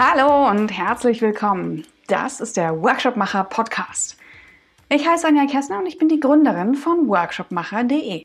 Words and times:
Hallo 0.00 0.48
und 0.48 0.68
herzlich 0.68 1.20
willkommen. 1.22 1.84
Das 2.06 2.38
ist 2.38 2.56
der 2.56 2.82
Workshopmacher 2.82 3.42
Podcast. 3.42 4.16
Ich 4.88 5.08
heiße 5.08 5.26
Anja 5.26 5.46
Kessner 5.46 5.80
und 5.80 5.86
ich 5.86 5.98
bin 5.98 6.08
die 6.08 6.20
Gründerin 6.20 6.76
von 6.76 7.08
workshopmacher.de. 7.08 8.22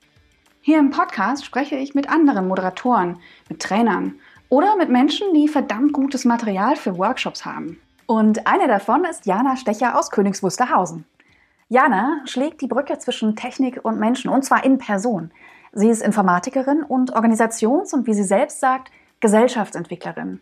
Hier 0.61 0.77
im 0.77 0.91
Podcast 0.91 1.43
spreche 1.43 1.75
ich 1.75 1.95
mit 1.95 2.11
anderen 2.11 2.47
Moderatoren, 2.47 3.17
mit 3.49 3.59
Trainern 3.59 4.19
oder 4.49 4.75
mit 4.75 4.89
Menschen, 4.89 5.33
die 5.33 5.47
verdammt 5.47 5.93
gutes 5.93 6.25
Material 6.25 6.75
für 6.75 6.95
Workshops 6.99 7.43
haben. 7.43 7.81
Und 8.05 8.45
eine 8.45 8.67
davon 8.67 9.03
ist 9.05 9.25
Jana 9.25 9.55
Stecher 9.55 9.97
aus 9.97 10.11
Königs 10.11 10.43
Wusterhausen. 10.43 11.05
Jana 11.69 12.21
schlägt 12.25 12.61
die 12.61 12.67
Brücke 12.67 12.99
zwischen 12.99 13.35
Technik 13.35 13.83
und 13.83 13.99
Menschen 13.99 14.29
und 14.29 14.45
zwar 14.45 14.63
in 14.63 14.77
Person. 14.77 15.31
Sie 15.71 15.89
ist 15.89 16.03
Informatikerin 16.03 16.83
und 16.83 17.15
Organisations- 17.15 17.95
und 17.95 18.05
wie 18.05 18.13
sie 18.13 18.25
selbst 18.25 18.59
sagt, 18.59 18.91
Gesellschaftsentwicklerin. 19.21 20.39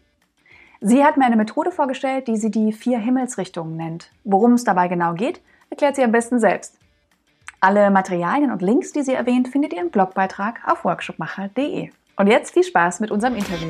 Sie 0.84 1.03
hat 1.03 1.16
mir 1.16 1.26
eine 1.26 1.35
Methode 1.35 1.70
vorgestellt, 1.70 2.27
die 2.27 2.38
sie 2.38 2.49
die 2.49 2.73
vier 2.73 2.98
Himmelsrichtungen 2.98 3.77
nennt. 3.77 4.09
Worum 4.23 4.53
es 4.53 4.63
dabei 4.63 4.88
genau 4.88 5.13
geht, 5.13 5.39
erklärt 5.70 5.95
sie 5.95 6.03
am 6.03 6.12
besten 6.12 6.39
selbst. 6.39 6.76
Alle 7.59 7.91
Materialien 7.91 8.52
und 8.52 8.63
Links, 8.63 8.91
die 8.91 9.03
sie 9.03 9.13
erwähnt, 9.13 9.48
findet 9.48 9.73
ihr 9.73 9.81
im 9.81 9.91
Blogbeitrag 9.91 10.59
auf 10.66 10.84
workshopmacher.de. 10.84 11.91
Und 12.16 12.25
jetzt 12.25 12.55
viel 12.55 12.63
Spaß 12.63 12.99
mit 12.99 13.12
unserem 13.12 13.36
Interview. 13.36 13.70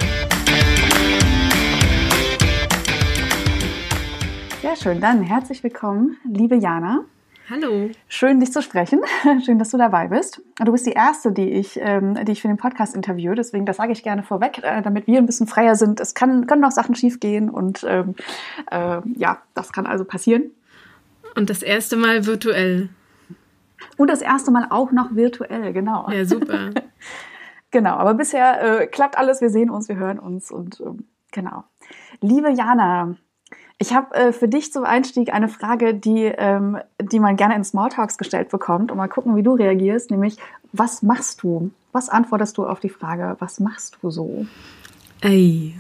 Sehr 4.62 4.78
schön, 4.78 5.02
dann 5.02 5.22
herzlich 5.22 5.62
willkommen, 5.66 6.16
liebe 6.24 6.56
Jana. 6.56 7.04
Hallo. 7.52 7.90
Schön, 8.08 8.40
dich 8.40 8.54
zu 8.54 8.62
sprechen. 8.62 9.02
Schön, 9.46 9.60
dass 9.60 9.72
du 9.72 9.78
dabei 9.78 10.08
bist. 10.08 10.42
Du 10.64 10.72
bist 10.72 10.86
die 10.86 10.94
Erste, 10.94 11.34
die 11.34 11.50
ich, 11.50 11.78
ähm, 11.82 12.18
die 12.24 12.32
ich 12.32 12.42
für 12.42 12.48
den 12.48 12.56
Podcast 12.56 12.96
interviewe. 12.96 13.36
Deswegen, 13.36 13.66
das 13.66 13.76
sage 13.76 13.92
ich 13.92 14.04
gerne 14.04 14.24
vorweg, 14.24 14.64
äh, 14.64 14.82
damit 14.82 15.06
wir 15.06 15.18
ein 15.18 15.26
bisschen 15.26 15.48
freier 15.48 15.76
sind. 15.76 16.00
Es 16.00 16.14
kann, 16.14 16.48
können 16.48 16.62
noch 16.62 16.72
Sachen 16.72 16.96
schiefgehen 16.96 17.50
und 17.50 17.86
ähm, 17.86 18.16
äh, 18.72 19.02
ja, 19.18 19.42
das 19.54 19.74
kann 19.74 19.86
also 19.86 20.06
passieren. 20.06 20.52
Und 21.36 21.50
das 21.50 21.62
erste 21.62 21.98
Mal 21.98 22.26
virtuell. 22.26 22.88
Und 23.98 24.10
das 24.10 24.22
erste 24.22 24.50
Mal 24.52 24.68
auch 24.70 24.94
noch 24.94 25.14
virtuell, 25.14 25.74
genau. 25.74 26.10
Ja, 26.10 26.24
super. 26.24 26.70
genau, 27.72 27.96
aber 27.96 28.14
bisher 28.14 28.82
äh, 28.82 28.88
klappt 28.88 29.18
alles. 29.18 29.42
Wir 29.42 29.50
sehen 29.50 29.70
uns, 29.70 29.90
wir 29.90 29.98
hören 29.98 30.20
uns 30.20 30.52
und 30.52 30.80
ähm, 30.80 31.06
genau. 31.32 31.66
Liebe 32.22 32.50
Jana, 32.50 33.18
ich 33.82 33.94
habe 33.96 34.14
äh, 34.14 34.32
für 34.32 34.48
dich 34.48 34.72
zum 34.72 34.84
Einstieg 34.84 35.34
eine 35.34 35.50
Frage, 35.50 35.96
die, 35.96 36.26
ähm, 36.26 36.78
die 37.02 37.20
man 37.20 37.36
gerne 37.36 37.56
in 37.56 37.64
Smalltalks 37.64 38.20
gestellt 38.20 38.50
bekommt 38.50 38.92
und 38.92 38.98
mal 38.98 39.08
gucken, 39.08 39.36
wie 39.36 39.42
du 39.42 39.56
reagierst, 39.56 40.12
nämlich 40.12 40.38
was 40.72 41.02
machst 41.02 41.42
du? 41.42 41.72
Was 41.92 42.08
antwortest 42.08 42.60
du 42.60 42.68
auf 42.68 42.80
die 42.80 42.90
Frage, 42.90 43.36
was 43.40 43.60
machst 43.60 43.98
du 44.02 44.12
so? 44.12 44.46
Ey. 45.22 45.74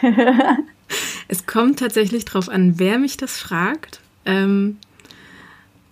es 1.28 1.44
kommt 1.44 1.80
tatsächlich 1.80 2.24
drauf 2.24 2.48
an, 2.48 2.78
wer 2.78 2.98
mich 2.98 3.18
das 3.18 3.36
fragt. 3.36 4.00
Ähm, 4.24 4.78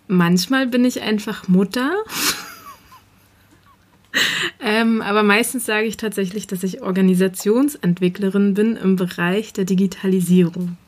manchmal 0.08 0.66
bin 0.66 0.86
ich 0.86 1.02
einfach 1.02 1.48
Mutter. 1.48 1.92
ähm, 4.60 5.02
aber 5.02 5.22
meistens 5.22 5.66
sage 5.66 5.84
ich 5.84 5.98
tatsächlich, 5.98 6.46
dass 6.46 6.62
ich 6.62 6.80
Organisationsentwicklerin 6.80 8.54
bin 8.54 8.76
im 8.76 8.96
Bereich 8.96 9.52
der 9.52 9.66
Digitalisierung. 9.66 10.78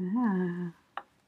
Ah, 0.00 0.70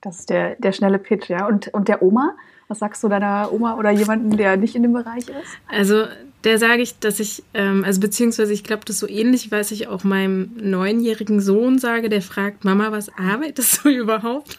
das 0.01 0.21
ist 0.21 0.31
der, 0.31 0.55
der 0.57 0.73
schnelle 0.73 0.99
Pitch, 0.99 1.29
ja. 1.29 1.47
Und, 1.47 1.69
und 1.69 1.89
der 1.89 2.03
Oma? 2.03 2.37
Was 2.69 2.79
sagst 2.79 3.03
du 3.03 3.09
deiner 3.09 3.53
Oma 3.53 3.77
oder 3.77 3.91
jemandem, 3.91 4.37
der 4.37 4.57
nicht 4.57 4.77
in 4.77 4.83
dem 4.83 4.93
Bereich 4.93 5.29
ist? 5.29 5.59
Also, 5.69 6.07
der 6.45 6.59
sage 6.59 6.83
ich, 6.83 6.99
dass 7.01 7.19
ich, 7.19 7.43
ähm, 7.53 7.85
also 7.85 8.01
beziehungsweise 8.01 8.53
ich 8.53 8.65
glaube, 8.65 8.85
das 8.85 8.99
so 8.99 9.09
ähnlich, 9.09 9.51
was 9.51 9.73
ich 9.73 9.89
auch 9.89 10.05
meinem 10.05 10.53
neunjährigen 10.57 11.41
Sohn 11.41 11.79
sage, 11.79 12.09
der 12.09 12.23
fragt, 12.23 12.65
Mama, 12.65 12.93
was 12.93 13.11
arbeitest 13.19 13.85
du 13.85 13.89
überhaupt? 13.91 14.59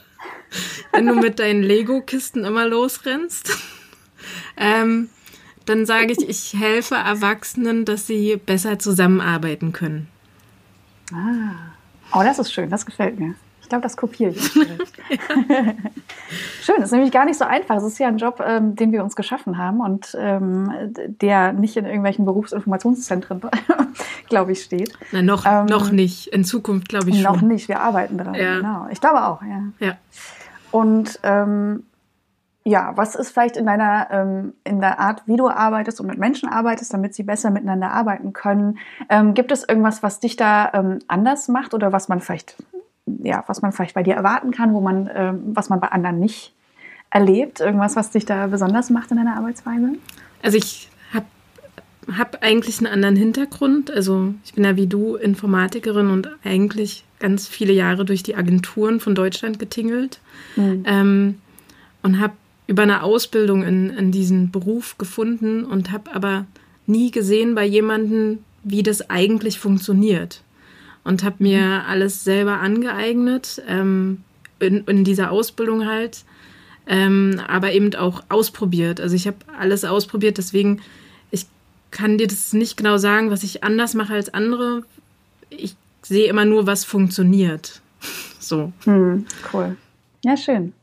Wenn 0.92 1.08
du 1.08 1.16
mit 1.16 1.40
deinen 1.40 1.64
Lego-Kisten 1.64 2.44
immer 2.44 2.68
losrennst. 2.68 3.58
ähm, 4.58 5.10
dann 5.66 5.86
sage 5.86 6.12
ich, 6.12 6.28
ich 6.28 6.60
helfe 6.60 6.96
Erwachsenen, 6.96 7.86
dass 7.86 8.08
sie 8.08 8.36
besser 8.36 8.78
zusammenarbeiten 8.78 9.72
können. 9.72 10.08
Ah. 11.14 11.56
Oh, 12.14 12.24
das 12.24 12.40
ist 12.40 12.52
schön, 12.52 12.70
das 12.70 12.86
gefällt 12.86 13.18
mir 13.18 13.36
glaube, 13.72 13.84
das 13.84 13.98
kopiere 13.98 14.32
ich. 14.32 14.52
Schön, 16.62 16.76
das 16.78 16.86
ist 16.86 16.92
nämlich 16.92 17.12
gar 17.12 17.26
nicht 17.26 17.38
so 17.38 17.46
einfach. 17.46 17.78
Es 17.78 17.84
ist 17.84 17.98
ja 18.00 18.08
ein 18.08 18.18
Job, 18.18 18.42
ähm, 18.46 18.76
den 18.76 18.92
wir 18.92 19.04
uns 19.04 19.16
geschaffen 19.16 19.58
haben 19.58 19.80
und 19.80 20.16
ähm, 20.20 20.72
der 20.96 21.54
nicht 21.54 21.78
in 21.78 21.86
irgendwelchen 21.86 22.26
Berufsinformationszentren, 22.26 23.42
glaube 24.30 24.52
ich, 24.52 24.64
steht. 24.64 24.94
Na, 25.12 25.22
noch, 25.22 25.46
ähm, 25.46 25.66
noch 25.66 25.92
nicht. 25.92 26.28
In 26.28 26.44
Zukunft, 26.44 26.90
glaube 26.90 27.10
ich, 27.10 27.22
schon. 27.22 27.34
Noch 27.34 27.42
nicht. 27.42 27.68
Wir 27.68 27.80
arbeiten 27.80 28.18
dran. 28.18 28.36
Ja. 28.36 28.58
Genau. 28.58 28.88
Ich 28.92 29.02
glaube 29.02 29.26
auch, 29.26 29.42
ja. 29.42 29.64
Ja. 29.80 29.98
Und 30.72 31.20
ähm, 31.24 31.84
ja, 32.64 32.92
was 32.96 33.16
ist 33.16 33.32
vielleicht 33.32 33.58
in 33.58 33.66
deiner 33.66 34.08
ähm, 34.12 34.54
in 34.64 34.82
der 34.82 35.00
Art, 35.00 35.24
wie 35.26 35.36
du 35.36 35.50
arbeitest 35.50 36.00
und 36.00 36.08
mit 36.08 36.20
Menschen 36.20 36.48
arbeitest, 36.48 36.94
damit 36.94 37.16
sie 37.16 37.24
besser 37.24 37.50
miteinander 37.50 37.92
arbeiten 37.92 38.34
können? 38.34 38.78
Ähm, 39.10 39.34
gibt 39.34 39.52
es 39.52 39.68
irgendwas, 39.68 40.04
was 40.04 40.20
dich 40.20 40.36
da 40.36 40.72
ähm, 40.74 41.00
anders 41.08 41.48
macht 41.48 41.74
oder 41.74 41.92
was 41.92 42.08
man 42.08 42.20
vielleicht 42.20 42.58
ja, 43.06 43.44
was 43.48 43.62
man 43.62 43.72
vielleicht 43.72 43.96
bei 43.96 44.04
dir 44.04 44.16
erwarten 44.16 44.52
kann, 44.52 44.74
wo 44.74 44.82
man, 44.82 45.08
äh, 45.08 45.34
was 45.46 45.70
man 45.70 45.80
bei 45.80 45.88
anderen 45.88 46.20
nicht 46.20 46.54
erlebt? 47.10 47.60
Irgendwas, 47.60 47.96
was 47.96 48.12
dich 48.12 48.26
da 48.26 48.48
besonders 48.48 48.90
macht 48.90 49.12
in 49.12 49.18
deiner 49.18 49.38
Arbeitsweise? 49.38 49.94
Also 50.42 50.58
ich 50.58 50.90
habe 51.14 51.26
hab 52.18 52.44
eigentlich 52.44 52.80
einen 52.80 52.94
anderen 52.94 53.16
Hintergrund. 53.16 53.92
Also 53.92 54.34
ich 54.44 54.54
bin 54.54 54.64
ja 54.64 54.76
wie 54.76 54.88
du 54.88 55.16
Informatikerin 55.16 56.10
und 56.10 56.30
eigentlich 56.44 57.04
ganz 57.20 57.48
viele 57.48 57.74
Jahre 57.74 58.06
durch 58.06 58.24
die 58.24 58.36
Agenturen 58.36 59.00
von 59.00 59.14
Deutschland 59.14 59.60
getingelt 59.60 60.20
mhm. 60.56 60.84
ähm, 60.86 61.36
und 62.02 62.20
habe 62.20 62.34
über 62.68 62.84
eine 62.84 63.04
Ausbildung 63.04 63.64
in, 63.64 63.90
in 63.90 64.12
diesen 64.12 64.52
Beruf 64.52 64.98
gefunden 64.98 65.66
und 65.66 65.92
habe 65.92 66.14
aber 66.16 66.46
nie 66.88 67.12
gesehen 67.12 67.54
bei 67.54 67.66
jemandem, 67.66 68.40
wie 68.64 68.82
das 68.82 69.10
eigentlich 69.10 69.60
funktioniert 69.60 70.42
und 71.04 71.24
habe 71.24 71.38
mir 71.40 71.62
mhm. 71.62 71.82
alles 71.88 72.24
selber 72.24 72.60
angeeignet, 72.60 73.62
ähm, 73.68 74.24
in, 74.60 74.86
in, 74.86 75.04
dieser 75.04 75.32
Ausbildung 75.32 75.88
halt, 75.88 76.24
ähm, 76.88 77.42
aber 77.48 77.72
eben 77.72 77.96
auch 77.96 78.24
ausprobiert. 78.30 79.00
Also 79.00 79.16
ich 79.16 79.28
habe 79.28 79.38
alles 79.58 79.86
ausprobiert, 79.86 80.38
deswegen, 80.38 80.82
ich 81.32 81.46
kann 81.90 82.18
dir 82.18 82.28
das 82.28 82.54
nicht 82.54 82.78
genau 82.78 82.98
sagen, 82.98 83.32
was 83.32 83.44
ich 83.44 83.64
anders 83.64 83.94
mache 83.94 84.14
als 84.14 84.34
andere. 84.34 84.84
Ich 85.50 85.76
sehe 86.04 86.28
immer 86.28 86.46
nur, 86.46 86.68
was 86.68 86.86
funktioniert. 86.86 87.82
so. 88.40 88.72
Hm, 88.84 89.26
cool. 89.54 89.78
Ja, 90.24 90.38
schön. 90.38 90.74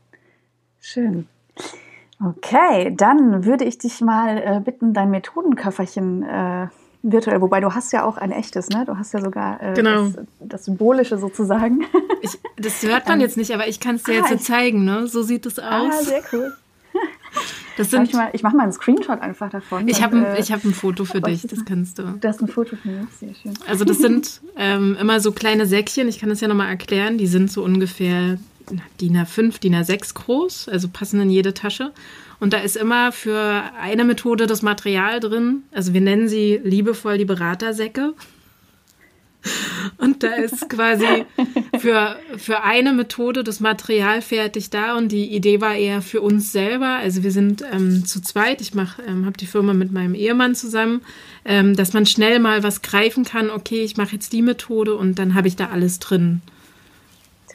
Schön. 0.81 1.27
Okay, 2.21 2.93
dann 2.95 3.45
würde 3.45 3.63
ich 3.63 3.77
dich 3.77 4.01
mal 4.01 4.37
äh, 4.37 4.59
bitten, 4.59 4.93
dein 4.93 5.09
Methodenköfferchen 5.09 6.23
äh, 6.23 6.67
virtuell, 7.01 7.41
wobei 7.41 7.59
du 7.59 7.73
hast 7.73 7.93
ja 7.93 8.03
auch 8.03 8.17
ein 8.17 8.31
echtes, 8.31 8.69
ne? 8.69 8.85
Du 8.85 8.97
hast 8.97 9.13
ja 9.13 9.21
sogar 9.21 9.61
äh, 9.61 9.73
genau. 9.73 10.09
das, 10.09 10.25
das, 10.39 10.65
Symbolische 10.65 11.17
sozusagen. 11.17 11.85
Ich, 12.21 12.37
das 12.57 12.83
hört 12.83 13.07
man 13.07 13.19
ähm, 13.19 13.21
jetzt 13.21 13.37
nicht, 13.37 13.53
aber 13.53 13.69
ich 13.69 13.79
kann 13.79 13.95
es 13.95 14.03
dir 14.03 14.11
ah, 14.11 14.15
jetzt 14.15 14.29
so 14.29 14.35
zeigen, 14.35 14.83
ne? 14.83 15.07
So 15.07 15.23
sieht 15.23 15.45
es 15.45 15.57
ah, 15.57 15.83
aus. 15.83 15.93
Ah, 16.01 16.03
sehr 16.03 16.21
cool. 16.33 16.53
Das 17.77 17.91
sind, 17.91 18.09
ich, 18.09 18.13
mal, 18.13 18.29
ich 18.33 18.43
mache 18.43 18.57
mal 18.57 18.63
einen 18.63 18.73
Screenshot 18.73 19.21
einfach 19.21 19.49
davon. 19.49 19.87
Ich 19.87 20.03
habe 20.03 20.17
ein, 20.17 20.25
äh, 20.25 20.43
hab 20.43 20.65
ein 20.65 20.73
Foto 20.73 21.05
für 21.05 21.21
dich, 21.21 21.43
das 21.43 21.63
kannst 21.63 21.97
du. 21.97 22.17
Das 22.19 22.35
ist 22.35 22.41
ein 22.41 22.49
Foto 22.49 22.75
für 22.75 22.89
mich, 22.89 23.07
sehr 23.17 23.33
schön. 23.33 23.53
Also 23.67 23.85
das 23.85 23.99
sind 23.99 24.41
ähm, 24.57 24.97
immer 24.99 25.21
so 25.21 25.31
kleine 25.31 25.65
Säckchen, 25.65 26.09
ich 26.09 26.19
kann 26.19 26.27
das 26.27 26.41
ja 26.41 26.49
nochmal 26.49 26.67
erklären, 26.67 27.17
die 27.17 27.27
sind 27.27 27.49
so 27.49 27.63
ungefähr 27.63 28.37
DIN 28.99 29.15
A5, 29.15 29.61
DIN 29.61 29.75
A6 29.75 30.13
groß, 30.13 30.67
also 30.67 30.89
passen 30.89 31.21
in 31.21 31.29
jede 31.29 31.53
Tasche. 31.53 31.93
Und 32.39 32.53
da 32.53 32.59
ist 32.59 32.77
immer 32.77 33.11
für 33.11 33.63
eine 33.81 34.05
Methode 34.05 34.47
das 34.47 34.61
Material 34.61 35.19
drin. 35.19 35.63
Also 35.71 35.93
wir 35.93 36.01
nennen 36.01 36.29
sie 36.29 36.59
liebevoll 36.63 37.17
die 37.17 37.25
Beratersäcke. 37.25 38.13
Und 39.97 40.23
da 40.23 40.33
ist 40.33 40.69
quasi 40.69 41.25
für, 41.79 42.17
für 42.37 42.63
eine 42.63 42.91
Methode 42.93 43.43
das 43.43 43.59
Material 43.59 44.21
fertig 44.21 44.69
da 44.69 44.97
und 44.97 45.11
die 45.11 45.33
Idee 45.33 45.61
war 45.61 45.75
eher 45.75 46.01
für 46.01 46.21
uns 46.21 46.51
selber. 46.51 46.97
Also 46.97 47.23
wir 47.23 47.31
sind 47.31 47.63
ähm, 47.71 48.05
zu 48.05 48.21
zweit. 48.21 48.59
Ich 48.59 48.73
ähm, 48.73 49.25
habe 49.25 49.37
die 49.37 49.45
Firma 49.45 49.73
mit 49.73 49.91
meinem 49.91 50.13
Ehemann 50.13 50.55
zusammen, 50.55 51.01
ähm, 51.45 51.75
dass 51.75 51.93
man 51.93 52.05
schnell 52.05 52.39
mal 52.39 52.63
was 52.63 52.81
greifen 52.81 53.23
kann. 53.23 53.49
Okay, 53.49 53.83
ich 53.83 53.95
mache 53.95 54.13
jetzt 54.13 54.33
die 54.33 54.41
Methode 54.41 54.95
und 54.95 55.19
dann 55.19 55.35
habe 55.35 55.47
ich 55.47 55.55
da 55.55 55.69
alles 55.69 55.99
drin. 55.99 56.41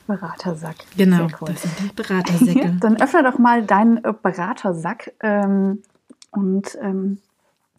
Beratersack. 0.06 0.76
Genau, 0.96 1.28
cool. 1.40 1.48
das 1.48 1.62
sind 1.62 1.72
die 1.80 1.94
Beratersäcke. 1.94 2.76
Dann 2.80 3.00
öffne 3.00 3.22
doch 3.22 3.38
mal 3.38 3.62
deinen 3.64 3.98
äh, 4.04 4.12
Beratersack 4.20 5.12
ähm, 5.20 5.82
und 6.30 6.76
ähm, 6.80 7.18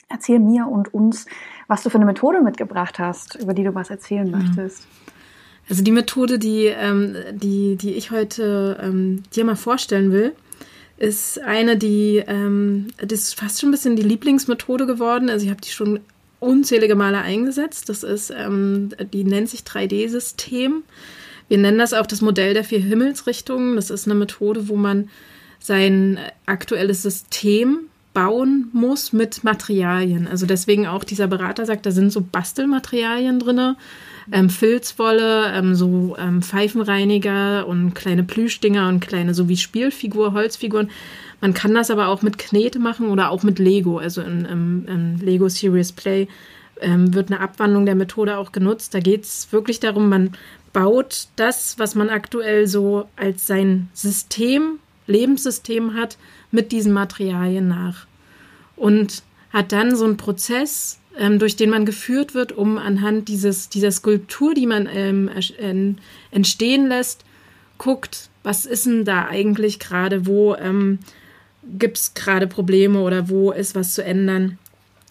erzähl 0.09 0.39
mir 0.39 0.67
und 0.67 0.93
uns, 0.93 1.25
was 1.67 1.83
du 1.83 1.89
für 1.89 1.97
eine 1.97 2.05
Methode 2.05 2.41
mitgebracht 2.41 2.99
hast, 2.99 3.35
über 3.35 3.53
die 3.53 3.63
du 3.63 3.73
was 3.75 3.89
erzählen 3.89 4.25
mhm. 4.25 4.39
möchtest. 4.39 4.87
Also 5.69 5.83
die 5.83 5.91
Methode, 5.91 6.37
die, 6.37 6.65
ähm, 6.65 7.15
die, 7.31 7.75
die 7.75 7.93
ich 7.93 8.11
heute 8.11 8.77
ähm, 8.81 9.23
dir 9.35 9.45
mal 9.45 9.55
vorstellen 9.55 10.11
will, 10.11 10.33
ist 10.97 11.41
eine, 11.41 11.75
die 11.75 12.23
ähm, 12.25 12.87
das 12.97 13.21
ist 13.21 13.39
fast 13.39 13.59
schon 13.59 13.69
ein 13.69 13.71
bisschen 13.71 13.95
die 13.95 14.03
Lieblingsmethode 14.03 14.85
geworden. 14.85 15.29
Also 15.29 15.45
ich 15.45 15.51
habe 15.51 15.61
die 15.61 15.69
schon 15.69 15.99
unzählige 16.39 16.95
Male 16.95 17.19
eingesetzt. 17.19 17.89
Das 17.89 18.03
ist, 18.03 18.29
ähm, 18.29 18.91
die 19.11 19.23
nennt 19.23 19.49
sich 19.49 19.61
3D-System. 19.61 20.83
Wir 21.47 21.57
nennen 21.57 21.77
das 21.77 21.93
auch 21.93 22.07
das 22.07 22.21
Modell 22.21 22.53
der 22.53 22.63
vier 22.63 22.79
Himmelsrichtungen. 22.79 23.75
Das 23.75 23.89
ist 23.89 24.07
eine 24.07 24.15
Methode, 24.15 24.67
wo 24.67 24.75
man 24.75 25.09
sein 25.59 26.19
aktuelles 26.45 27.01
System 27.01 27.89
bauen 28.13 28.69
muss 28.71 29.13
mit 29.13 29.43
Materialien. 29.43 30.27
Also 30.27 30.45
deswegen 30.47 30.87
auch 30.87 31.03
dieser 31.03 31.27
Berater 31.27 31.65
sagt, 31.65 31.85
da 31.85 31.91
sind 31.91 32.11
so 32.11 32.21
Bastelmaterialien 32.21 33.39
drin, 33.39 33.75
ähm, 34.31 34.49
Filzwolle, 34.49 35.51
ähm, 35.53 35.75
so 35.75 36.15
ähm, 36.17 36.41
Pfeifenreiniger 36.41 37.67
und 37.67 37.93
kleine 37.93 38.23
Plüschdinger 38.23 38.87
und 38.87 39.01
kleine 39.01 39.33
so 39.33 39.49
wie 39.49 39.57
Spielfigur, 39.57 40.33
Holzfiguren. 40.33 40.89
Man 41.41 41.53
kann 41.53 41.75
das 41.75 41.91
aber 41.91 42.07
auch 42.07 42.21
mit 42.21 42.37
Knete 42.37 42.79
machen 42.79 43.09
oder 43.09 43.29
auch 43.29 43.43
mit 43.43 43.59
Lego. 43.59 43.97
Also 43.99 44.21
in, 44.21 44.45
in, 44.45 44.85
in 44.87 45.17
Lego 45.19 45.49
Serious 45.49 45.91
Play 45.91 46.27
ähm, 46.81 47.13
wird 47.13 47.29
eine 47.29 47.41
Abwandlung 47.41 47.85
der 47.85 47.95
Methode 47.95 48.37
auch 48.37 48.51
genutzt. 48.51 48.93
Da 48.93 48.99
geht 48.99 49.25
es 49.25 49.51
wirklich 49.51 49.79
darum, 49.79 50.09
man 50.09 50.31
baut 50.75 51.29
das, 51.37 51.79
was 51.79 51.95
man 51.95 52.09
aktuell 52.09 52.67
so 52.67 53.07
als 53.15 53.47
sein 53.47 53.87
System, 53.93 54.79
Lebenssystem 55.07 55.93
hat, 55.93 56.17
mit 56.51 56.73
diesen 56.73 56.91
Materialien 56.91 57.69
nach. 57.69 58.07
Und 58.75 59.23
hat 59.51 59.71
dann 59.71 59.95
so 59.95 60.03
einen 60.03 60.17
Prozess, 60.17 60.99
ähm, 61.17 61.39
durch 61.39 61.55
den 61.55 61.69
man 61.69 61.85
geführt 61.85 62.33
wird, 62.33 62.51
um 62.51 62.77
anhand 62.77 63.29
dieses, 63.29 63.69
dieser 63.69 63.89
Skulptur, 63.89 64.53
die 64.53 64.67
man 64.67 64.89
ähm, 64.91 65.95
entstehen 66.31 66.89
lässt, 66.89 67.23
guckt, 67.77 68.29
was 68.43 68.65
ist 68.65 68.85
denn 68.85 69.05
da 69.05 69.27
eigentlich 69.27 69.79
gerade, 69.79 70.27
wo 70.27 70.55
ähm, 70.55 70.99
gibt 71.63 71.99
es 71.99 72.13
gerade 72.15 72.47
Probleme 72.47 72.99
oder 72.99 73.29
wo 73.29 73.53
ist 73.53 73.75
was 73.75 73.93
zu 73.93 74.03
ändern. 74.03 74.59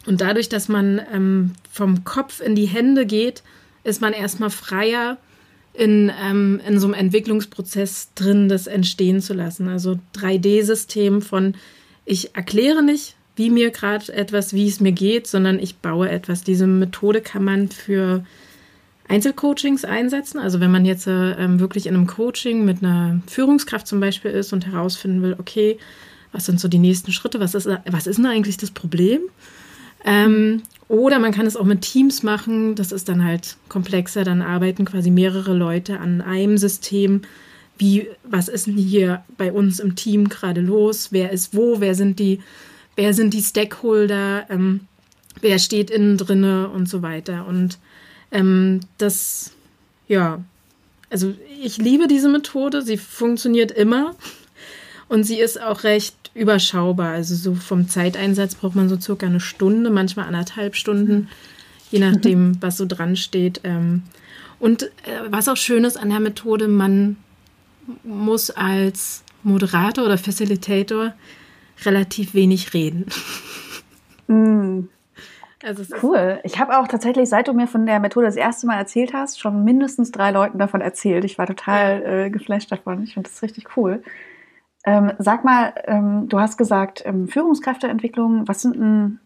Und 0.05 0.21
dadurch, 0.21 0.51
dass 0.51 0.69
man 0.69 1.01
ähm, 1.11 1.53
vom 1.73 2.05
Kopf 2.05 2.43
in 2.43 2.55
die 2.55 2.67
Hände 2.67 3.07
geht, 3.07 3.43
ist 3.83 4.03
man 4.03 4.13
erstmal 4.13 4.51
freier, 4.51 5.17
in, 5.75 6.11
ähm, 6.23 6.61
in 6.67 6.79
so 6.79 6.87
einem 6.87 6.95
Entwicklungsprozess 6.95 8.11
drin, 8.15 8.49
das 8.49 8.67
entstehen 8.67 9.21
zu 9.21 9.35
lassen. 9.35 9.69
Also 9.69 9.99
3D-System 10.17 11.21
von, 11.21 11.55
ich 12.05 12.35
erkläre 12.37 12.83
nicht, 12.83 13.17
wie 13.37 13.51
mir 13.51 13.71
gerade 13.71 14.13
etwas, 14.13 14.55
wie 14.55 14.69
es 14.69 14.81
mir 14.81 14.93
geht, 14.93 15.27
sondern 15.27 15.59
ich 15.59 15.77
baue 15.77 16.09
etwas. 16.09 16.45
Diese 16.45 16.69
Methode 16.69 17.21
kann 17.21 17.43
man 17.43 17.69
für 17.69 18.25
Einzelcoachings 19.09 19.85
einsetzen. 19.85 20.39
Also 20.39 20.61
wenn 20.61 20.71
man 20.71 20.85
jetzt 20.85 21.09
äh, 21.09 21.59
wirklich 21.59 21.87
in 21.87 21.95
einem 21.95 22.07
Coaching 22.07 22.65
mit 22.65 22.83
einer 22.83 23.21
Führungskraft 23.27 23.89
zum 23.89 23.99
Beispiel 23.99 24.31
ist 24.31 24.53
und 24.53 24.67
herausfinden 24.67 25.23
will, 25.23 25.35
okay, 25.39 25.79
was 26.31 26.47
sind 26.47 26.61
so 26.61 26.69
die 26.69 26.79
nächsten 26.79 27.13
Schritte, 27.13 27.41
was 27.41 27.55
ist, 27.55 27.69
was 27.87 28.07
ist 28.07 28.17
denn 28.17 28.27
eigentlich 28.27 28.57
das 28.57 28.71
Problem? 28.71 29.21
Ähm, 30.05 30.63
oder 30.89 31.19
man 31.19 31.33
kann 31.33 31.47
es 31.47 31.57
auch 31.57 31.65
mit 31.65 31.81
Teams 31.81 32.23
machen. 32.23 32.75
Das 32.75 32.93
ist 32.93 33.09
dann 33.09 33.25
halt 33.25 33.57
komplexer. 33.69 34.25
Dann 34.25 34.43
arbeiten 34.43 34.85
quasi 34.85 35.11
mehrere 35.11 35.55
Leute 35.55 35.99
an 35.99 36.21
einem 36.21 36.59
System. 36.59 37.23
Wie, 37.79 38.09
was 38.23 38.49
ist 38.49 38.67
denn 38.67 38.77
hier 38.77 39.25
bei 39.37 39.51
uns 39.51 39.81
im 39.81 39.97
Team 39.97 40.29
gerade 40.29 40.61
los? 40.61 41.09
Wer 41.11 41.31
ist 41.33 41.55
wo? 41.55 41.81
Wer 41.81 41.95
sind 41.95 42.19
die, 42.19 42.41
wer 42.97 43.15
sind 43.15 43.35
die 43.35 43.43
Stakeholder? 43.43 44.47
Ähm, 44.51 44.81
wer 45.41 45.59
steht 45.59 45.91
innen 45.91 46.17
drinne 46.17 46.69
und 46.69 46.89
so 46.89 47.03
weiter. 47.03 47.47
Und 47.47 47.79
ähm, 48.31 48.81
das, 48.99 49.53
ja, 50.07 50.43
also 51.11 51.35
ich 51.63 51.79
liebe 51.79 52.09
diese 52.09 52.29
Methode. 52.29 52.83
Sie 52.83 52.99
funktioniert 52.99 53.73
immer. 53.73 54.15
Und 55.09 55.25
sie 55.25 55.39
ist 55.39 55.61
auch 55.61 55.85
recht 55.85 56.24
überschaubar. 56.35 57.13
Also 57.13 57.35
so 57.35 57.55
vom 57.55 57.89
Zeiteinsatz 57.89 58.55
braucht 58.55 58.75
man 58.75 58.89
so 58.89 58.99
circa 59.01 59.27
eine 59.27 59.41
Stunde, 59.41 59.91
manchmal 59.91 60.27
anderthalb 60.27 60.77
Stunden, 60.77 61.29
je 61.91 62.01
nachdem, 62.01 62.49
mhm. 62.49 62.57
was 62.61 62.77
so 62.77 62.87
dran 62.87 63.17
steht. 63.17 63.61
Ähm. 63.65 64.03
Und 64.59 64.85
äh, 64.85 64.89
was 65.31 65.49
auch 65.49 65.57
schön 65.57 65.85
ist 65.85 65.97
an 65.97 66.11
der 66.11 66.21
Methode, 66.21 66.69
man 66.69 67.17
muss 68.03 68.51
als 68.51 69.23
Moderator 69.43 70.05
oder 70.05 70.19
Facilitator 70.19 71.13
relativ 71.85 72.35
wenig 72.35 72.75
reden. 72.75 73.07
Mm. 74.27 74.89
Also 75.63 75.85
cool. 76.03 76.41
Ich 76.45 76.59
habe 76.59 76.79
auch 76.79 76.89
tatsächlich, 76.89 77.29
seit 77.29 77.47
du 77.47 77.53
mir 77.53 77.67
von 77.67 77.85
der 77.85 78.01
Methode 78.01 78.25
das 78.25 78.37
erste 78.37 78.67
Mal 78.67 78.79
erzählt 78.79 79.13
hast, 79.13 79.39
schon 79.39 79.65
mindestens 79.65 80.11
drei 80.13 80.31
Leuten 80.31 80.59
davon 80.59 80.81
erzählt. 80.81 81.25
Ich 81.25 81.37
war 81.37 81.47
total 81.47 82.03
äh, 82.07 82.31
geflasht 82.31 82.73
davon. 82.73 83.03
Ich 83.05 83.13
finde 83.13 83.29
das 83.29 83.43
richtig 83.43 83.77
cool. 83.77 84.03
Ähm, 84.85 85.13
sag 85.19 85.45
mal, 85.45 85.73
ähm, 85.85 86.29
du 86.29 86.39
hast 86.39 86.59
gesagt, 86.59 87.03
ähm, 87.07 87.29
Führungskräfteentwicklung, 87.29 88.47
was 88.47 88.63
sind 88.63 88.77
denn, 88.77 89.19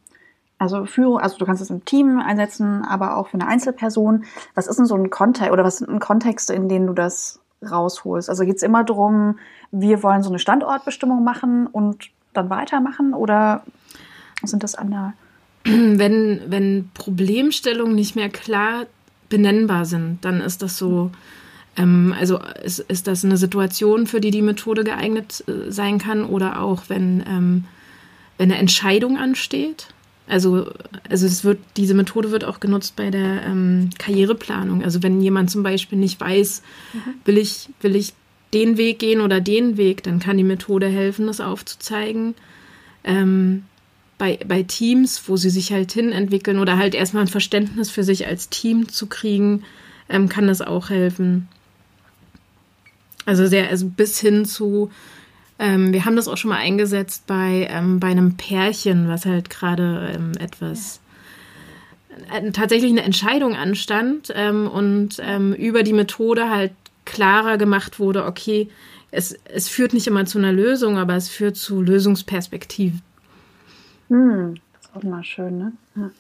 also 0.59 0.85
Führung, 0.87 1.19
also 1.19 1.37
du 1.37 1.47
kannst 1.47 1.63
es 1.63 1.71
im 1.71 1.85
Team 1.85 2.21
einsetzen, 2.21 2.85
aber 2.85 3.17
auch 3.17 3.29
für 3.29 3.35
eine 3.35 3.49
Einzelperson. 3.49 4.25
Was 4.55 4.69
ist 4.69 4.79
denn 4.79 4.87
so 4.87 4.95
ein 4.95 5.11
Kontext 5.11 5.53
oder 5.53 5.65
was 5.65 5.79
sind 5.79 5.91
denn 5.91 5.99
Kontexte, 5.99 6.55
in 6.55 6.69
denen 6.69 6.87
du 6.87 6.93
das 6.93 7.41
rausholst? 7.69 8.29
Also 8.31 8.45
geht 8.45 8.57
es 8.57 8.63
immer 8.63 8.85
darum, 8.85 9.39
wir 9.73 10.03
wollen 10.03 10.23
so 10.23 10.31
eine 10.31 10.39
Standortbestimmung 10.39 11.25
machen 11.25 11.67
und 11.67 12.11
dann 12.33 12.51
weitermachen 12.51 13.15
oder 13.15 13.65
sind 14.43 14.63
das 14.63 14.77
andere? 14.77 15.15
Wenn, 15.65 16.43
wenn 16.47 16.91
Problemstellungen 16.95 17.95
nicht 17.95 18.15
mehr 18.15 18.29
klar 18.29 18.87
benennbar 19.29 19.85
sind, 19.85 20.25
dann 20.25 20.41
ist 20.41 20.63
das 20.63 20.77
so. 20.79 21.11
Ähm, 21.79 22.15
also 22.19 22.41
ist, 22.63 22.81
ist 22.81 23.07
das 23.07 23.25
eine 23.25 23.37
Situation, 23.37 24.07
für 24.07 24.21
die 24.21 24.31
die 24.31 24.43
Methode 24.43 24.85
geeignet 24.85 25.45
äh, 25.47 25.71
sein 25.71 25.99
kann 25.99 26.25
oder 26.25 26.61
auch 26.61 26.85
wenn, 26.89 27.25
ähm, 27.27 27.65
wenn 28.37 28.51
eine 28.51 28.61
Entscheidung 28.61 29.17
ansteht? 29.17 29.89
Also, 30.27 30.71
also 31.09 31.25
es 31.25 31.43
wird, 31.43 31.59
diese 31.79 31.95
Methode 31.95 32.31
wird 32.31 32.45
auch 32.45 32.61
genutzt 32.61 32.97
bei 32.97 33.11
der 33.11 33.45
ähm, 33.47 33.89
Karriereplanung. 33.99 34.85
Also 34.85 35.03
wenn 35.03 35.23
jemand 35.23 35.51
zum 35.51 35.63
Beispiel 35.63 35.99
nicht 35.99 36.21
weiß, 36.21 36.63
mhm. 36.93 37.15
will 37.25 37.39
ich, 37.39 37.71
will 37.81 37.97
ich 37.97 38.13
den 38.53 38.77
Weg 38.77 38.99
gehen 38.99 39.21
oder 39.21 39.41
den 39.41 39.77
Weg, 39.77 40.03
dann 40.03 40.19
kann 40.19 40.37
die 40.37 40.45
Methode 40.45 40.89
helfen, 40.89 41.27
das 41.27 41.41
aufzuzeigen. 41.41 42.35
Ähm, 43.05 43.65
bei, 44.19 44.39
bei 44.47 44.65
Teams, 44.65 45.23
wo 45.29 45.37
sie 45.37 45.51
sich 45.51 45.73
halt 45.73 45.93
hin 45.93 46.13
entwickeln 46.13 46.59
oder 46.59 46.77
halt 46.77 46.95
erstmal 46.95 47.23
ein 47.23 47.29
Verständnis 47.29 47.89
für 47.89 48.03
sich 48.03 48.27
als 48.27 48.51
Team 48.51 48.89
zu 48.89 49.07
kriegen, 49.07 49.63
ähm, 50.09 50.29
kann 50.29 50.47
das 50.47 50.61
auch 50.61 50.91
helfen. 50.91 51.49
Also 53.29 53.47
sehr, 53.47 53.69
also 53.69 53.87
bis 53.87 54.19
hin 54.19 54.47
zu, 54.47 54.91
ähm, 55.59 55.93
wir 55.93 56.07
haben 56.07 56.17
das 56.17 56.29
auch 56.29 56.39
schon 56.39 56.49
mal 56.49 56.57
eingesetzt 56.57 57.27
bei, 57.27 57.69
ähm, 57.71 58.01
bei 58.01 58.07
einem 58.07 58.39
Pärchen, 58.39 59.07
was 59.07 59.27
halt 59.27 59.51
gerade 59.51 60.15
ähm, 60.15 60.33
etwas 60.41 61.01
äh, 62.33 62.51
tatsächlich 62.53 62.91
eine 62.91 63.03
Entscheidung 63.03 63.55
anstand 63.55 64.33
ähm, 64.35 64.67
und 64.67 65.21
ähm, 65.21 65.53
über 65.53 65.83
die 65.83 65.93
Methode 65.93 66.49
halt 66.49 66.73
klarer 67.05 67.59
gemacht 67.59 67.99
wurde, 67.99 68.25
okay, 68.25 68.71
es, 69.11 69.37
es 69.45 69.69
führt 69.69 69.93
nicht 69.93 70.07
immer 70.07 70.25
zu 70.25 70.39
einer 70.39 70.55
Lösung, 70.55 70.97
aber 70.97 71.15
es 71.15 71.29
führt 71.29 71.57
zu 71.59 71.83
Lösungsperspektiven. 71.83 73.03
Hm, 74.09 74.55
das 74.73 74.85
ist 74.87 74.97
auch 74.97 75.03
mal 75.03 75.23
schön, 75.23 75.59
ne? 75.59 75.73
Ja 75.97 76.11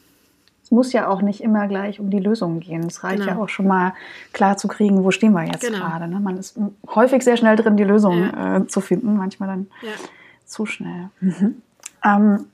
es 0.68 0.72
muss 0.72 0.92
ja 0.92 1.08
auch 1.08 1.22
nicht 1.22 1.42
immer 1.42 1.66
gleich 1.66 1.98
um 1.98 2.10
die 2.10 2.18
Lösung 2.18 2.60
gehen. 2.60 2.84
Es 2.84 3.02
reicht 3.02 3.20
genau. 3.20 3.32
ja 3.32 3.38
auch 3.38 3.48
schon 3.48 3.66
mal 3.66 3.94
klar 4.34 4.58
zu 4.58 4.68
kriegen, 4.68 5.02
wo 5.02 5.10
stehen 5.10 5.32
wir 5.32 5.44
jetzt 5.44 5.62
genau. 5.62 5.78
gerade. 5.78 6.08
Ne? 6.08 6.20
Man 6.20 6.36
ist 6.36 6.58
häufig 6.94 7.22
sehr 7.22 7.38
schnell 7.38 7.56
drin, 7.56 7.78
die 7.78 7.84
Lösung 7.84 8.20
ja. 8.20 8.58
äh, 8.58 8.66
zu 8.66 8.82
finden, 8.82 9.16
manchmal 9.16 9.48
dann 9.48 9.66
ja. 9.80 9.92
zu 10.44 10.66
schnell. 10.66 11.08
Mhm. 11.20 11.62
Ähm, 12.04 12.44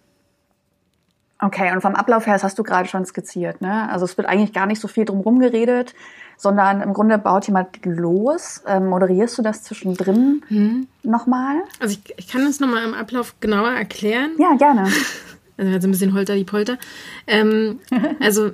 okay, 1.40 1.72
und 1.72 1.80
vom 1.80 1.96
Ablauf 1.96 2.28
her, 2.28 2.34
das 2.34 2.44
hast 2.44 2.56
du 2.56 2.62
gerade 2.62 2.88
schon 2.88 3.04
skizziert. 3.04 3.60
Ne? 3.60 3.90
Also 3.90 4.04
es 4.04 4.16
wird 4.16 4.28
eigentlich 4.28 4.52
gar 4.52 4.66
nicht 4.66 4.80
so 4.80 4.86
viel 4.86 5.06
drum 5.06 5.40
geredet, 5.40 5.92
sondern 6.36 6.82
im 6.82 6.94
Grunde 6.94 7.18
baut 7.18 7.48
jemand 7.48 7.84
los. 7.84 8.62
Ähm, 8.68 8.86
moderierst 8.90 9.36
du 9.38 9.42
das 9.42 9.64
zwischendrin 9.64 10.44
mhm. 10.48 10.86
nochmal? 11.02 11.56
Also 11.80 11.98
ich, 11.98 12.14
ich 12.16 12.28
kann 12.28 12.44
das 12.44 12.60
nochmal 12.60 12.84
im 12.84 12.94
Ablauf 12.94 13.34
genauer 13.40 13.70
erklären. 13.70 14.36
Ja, 14.38 14.54
gerne. 14.54 14.88
Also 15.56 15.88
ein 15.88 15.90
bisschen 15.90 16.14
holter 16.14 16.34
die 16.34 16.44
Polter. 16.44 16.78
Ähm, 17.26 17.80
also 18.20 18.52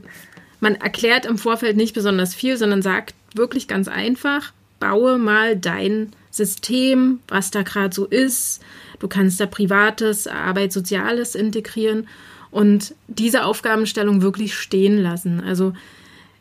man 0.60 0.74
erklärt 0.74 1.26
im 1.26 1.38
Vorfeld 1.38 1.76
nicht 1.76 1.94
besonders 1.94 2.34
viel, 2.34 2.56
sondern 2.56 2.82
sagt 2.82 3.14
wirklich 3.34 3.68
ganz 3.68 3.88
einfach, 3.88 4.52
baue 4.78 5.18
mal 5.18 5.56
dein 5.56 6.12
System, 6.30 7.20
was 7.28 7.50
da 7.50 7.62
gerade 7.62 7.94
so 7.94 8.06
ist. 8.06 8.62
Du 8.98 9.08
kannst 9.08 9.40
da 9.40 9.46
Privates, 9.46 10.26
Arbeit, 10.26 10.72
Soziales 10.72 11.34
integrieren 11.34 12.06
und 12.50 12.94
diese 13.08 13.44
Aufgabenstellung 13.44 14.22
wirklich 14.22 14.54
stehen 14.54 14.98
lassen. 14.98 15.40
Also 15.40 15.72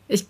ich, 0.07 0.25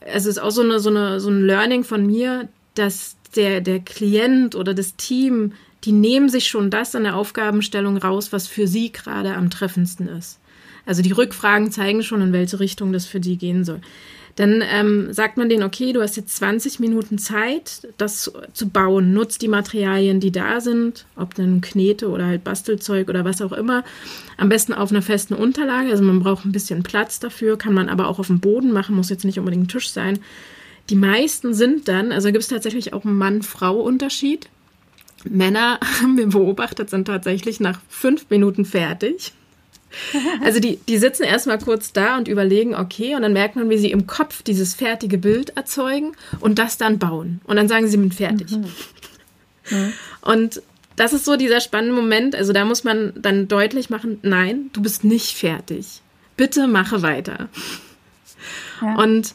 es 0.00 0.26
ist 0.26 0.38
auch 0.38 0.50
so 0.50 0.62
eine, 0.62 0.80
so 0.80 0.90
eine, 0.90 1.20
so 1.20 1.28
ein 1.28 1.42
Learning 1.42 1.84
von 1.84 2.06
mir, 2.06 2.48
dass 2.74 3.16
der, 3.36 3.60
der 3.60 3.80
Klient 3.80 4.54
oder 4.54 4.74
das 4.74 4.96
Team, 4.96 5.52
die 5.84 5.92
nehmen 5.92 6.28
sich 6.28 6.48
schon 6.48 6.70
das 6.70 6.94
an 6.94 7.04
der 7.04 7.16
Aufgabenstellung 7.16 7.96
raus, 7.96 8.32
was 8.32 8.46
für 8.46 8.66
sie 8.66 8.92
gerade 8.92 9.34
am 9.34 9.50
treffendsten 9.50 10.08
ist. 10.08 10.38
Also 10.86 11.02
die 11.02 11.12
Rückfragen 11.12 11.70
zeigen 11.70 12.02
schon, 12.02 12.22
in 12.22 12.32
welche 12.32 12.60
Richtung 12.60 12.92
das 12.92 13.06
für 13.06 13.20
die 13.20 13.36
gehen 13.36 13.64
soll. 13.64 13.80
Dann 14.36 14.62
ähm, 14.66 15.12
sagt 15.12 15.36
man 15.36 15.50
denen, 15.50 15.62
okay, 15.62 15.92
du 15.92 16.00
hast 16.00 16.16
jetzt 16.16 16.36
20 16.36 16.80
Minuten 16.80 17.18
Zeit, 17.18 17.86
das 17.98 18.32
zu, 18.54 18.68
bauen. 18.68 19.12
Nutz 19.12 19.36
die 19.36 19.48
Materialien, 19.48 20.20
die 20.20 20.32
da 20.32 20.60
sind, 20.60 21.04
ob 21.16 21.34
dann 21.34 21.60
Knete 21.60 22.08
oder 22.08 22.26
halt 22.26 22.42
Bastelzeug 22.42 23.10
oder 23.10 23.26
was 23.26 23.42
auch 23.42 23.52
immer. 23.52 23.84
Am 24.38 24.48
besten 24.48 24.72
auf 24.72 24.90
einer 24.90 25.02
festen 25.02 25.34
Unterlage. 25.34 25.90
Also 25.90 26.02
man 26.02 26.20
braucht 26.20 26.46
ein 26.46 26.52
bisschen 26.52 26.82
Platz 26.82 27.20
dafür, 27.20 27.58
kann 27.58 27.74
man 27.74 27.90
aber 27.90 28.08
auch 28.08 28.18
auf 28.18 28.28
dem 28.28 28.40
Boden 28.40 28.72
machen, 28.72 28.96
muss 28.96 29.10
jetzt 29.10 29.26
nicht 29.26 29.38
unbedingt 29.38 29.64
ein 29.64 29.68
Tisch 29.68 29.90
sein. 29.90 30.18
Die 30.88 30.96
meisten 30.96 31.52
sind 31.52 31.86
dann, 31.88 32.10
also 32.10 32.28
gibt 32.28 32.42
es 32.42 32.48
tatsächlich 32.48 32.94
auch 32.94 33.04
einen 33.04 33.16
Mann-Frau-Unterschied. 33.16 34.48
Männer, 35.24 35.78
haben 36.00 36.16
wir 36.16 36.28
beobachtet, 36.28 36.90
sind 36.90 37.06
tatsächlich 37.06 37.60
nach 37.60 37.80
fünf 37.88 38.30
Minuten 38.30 38.64
fertig. 38.64 39.32
Also 40.42 40.58
die, 40.58 40.78
die 40.88 40.96
sitzen 40.96 41.22
erstmal 41.22 41.58
kurz 41.58 41.92
da 41.92 42.16
und 42.16 42.26
überlegen, 42.26 42.74
okay, 42.74 43.14
und 43.14 43.20
dann 43.20 43.34
merkt 43.34 43.56
man, 43.56 43.68
wie 43.68 43.76
sie 43.76 43.90
im 43.90 44.06
Kopf 44.06 44.42
dieses 44.42 44.74
fertige 44.74 45.18
Bild 45.18 45.50
erzeugen 45.50 46.12
und 46.40 46.58
das 46.58 46.78
dann 46.78 46.98
bauen. 46.98 47.42
Und 47.44 47.56
dann 47.56 47.68
sagen 47.68 47.84
sie, 47.84 47.92
sind 47.92 48.14
fertig. 48.14 48.52
Mhm. 48.52 48.64
Mhm. 49.70 49.92
Und 50.22 50.62
das 50.96 51.12
ist 51.12 51.24
so 51.24 51.36
dieser 51.36 51.60
spannende 51.60 51.94
Moment. 51.94 52.34
Also 52.34 52.52
da 52.52 52.64
muss 52.64 52.84
man 52.84 53.12
dann 53.16 53.48
deutlich 53.48 53.90
machen, 53.90 54.18
nein, 54.22 54.70
du 54.72 54.82
bist 54.82 55.04
nicht 55.04 55.36
fertig. 55.36 56.00
Bitte 56.36 56.66
mache 56.66 57.02
weiter. 57.02 57.48
Ja. 58.80 58.94
Und 58.96 59.34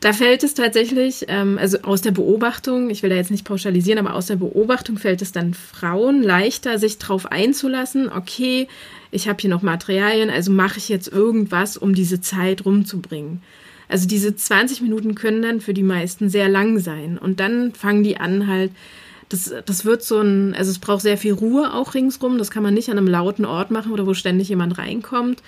da 0.00 0.12
fällt 0.12 0.44
es 0.44 0.54
tatsächlich, 0.54 1.24
ähm, 1.28 1.58
also 1.58 1.78
aus 1.82 2.02
der 2.02 2.12
Beobachtung, 2.12 2.90
ich 2.90 3.02
will 3.02 3.10
da 3.10 3.16
jetzt 3.16 3.30
nicht 3.30 3.44
pauschalisieren, 3.44 3.98
aber 3.98 4.14
aus 4.14 4.26
der 4.26 4.36
Beobachtung 4.36 4.96
fällt 4.96 5.22
es 5.22 5.32
dann 5.32 5.54
Frauen 5.54 6.22
leichter, 6.22 6.78
sich 6.78 6.98
drauf 6.98 7.26
einzulassen, 7.26 8.08
okay, 8.10 8.68
ich 9.10 9.28
habe 9.28 9.40
hier 9.40 9.50
noch 9.50 9.62
Materialien, 9.62 10.30
also 10.30 10.52
mache 10.52 10.78
ich 10.78 10.88
jetzt 10.88 11.08
irgendwas, 11.08 11.76
um 11.76 11.94
diese 11.94 12.20
Zeit 12.20 12.64
rumzubringen. 12.64 13.42
Also 13.88 14.06
diese 14.06 14.36
20 14.36 14.82
Minuten 14.82 15.14
können 15.14 15.42
dann 15.42 15.60
für 15.60 15.74
die 15.74 15.82
meisten 15.82 16.28
sehr 16.28 16.48
lang 16.48 16.78
sein. 16.78 17.16
Und 17.18 17.40
dann 17.40 17.72
fangen 17.72 18.04
die 18.04 18.18
an 18.18 18.46
halt, 18.46 18.70
das, 19.30 19.52
das 19.64 19.84
wird 19.84 20.02
so 20.02 20.20
ein, 20.20 20.54
also 20.54 20.70
es 20.70 20.78
braucht 20.78 21.02
sehr 21.02 21.16
viel 21.16 21.32
Ruhe 21.32 21.72
auch 21.72 21.94
ringsrum. 21.94 22.36
Das 22.36 22.50
kann 22.50 22.62
man 22.62 22.74
nicht 22.74 22.90
an 22.90 22.98
einem 22.98 23.08
lauten 23.08 23.46
Ort 23.46 23.70
machen 23.70 23.92
oder 23.92 24.06
wo 24.06 24.12
ständig 24.12 24.50
jemand 24.50 24.76
reinkommt. 24.76 25.42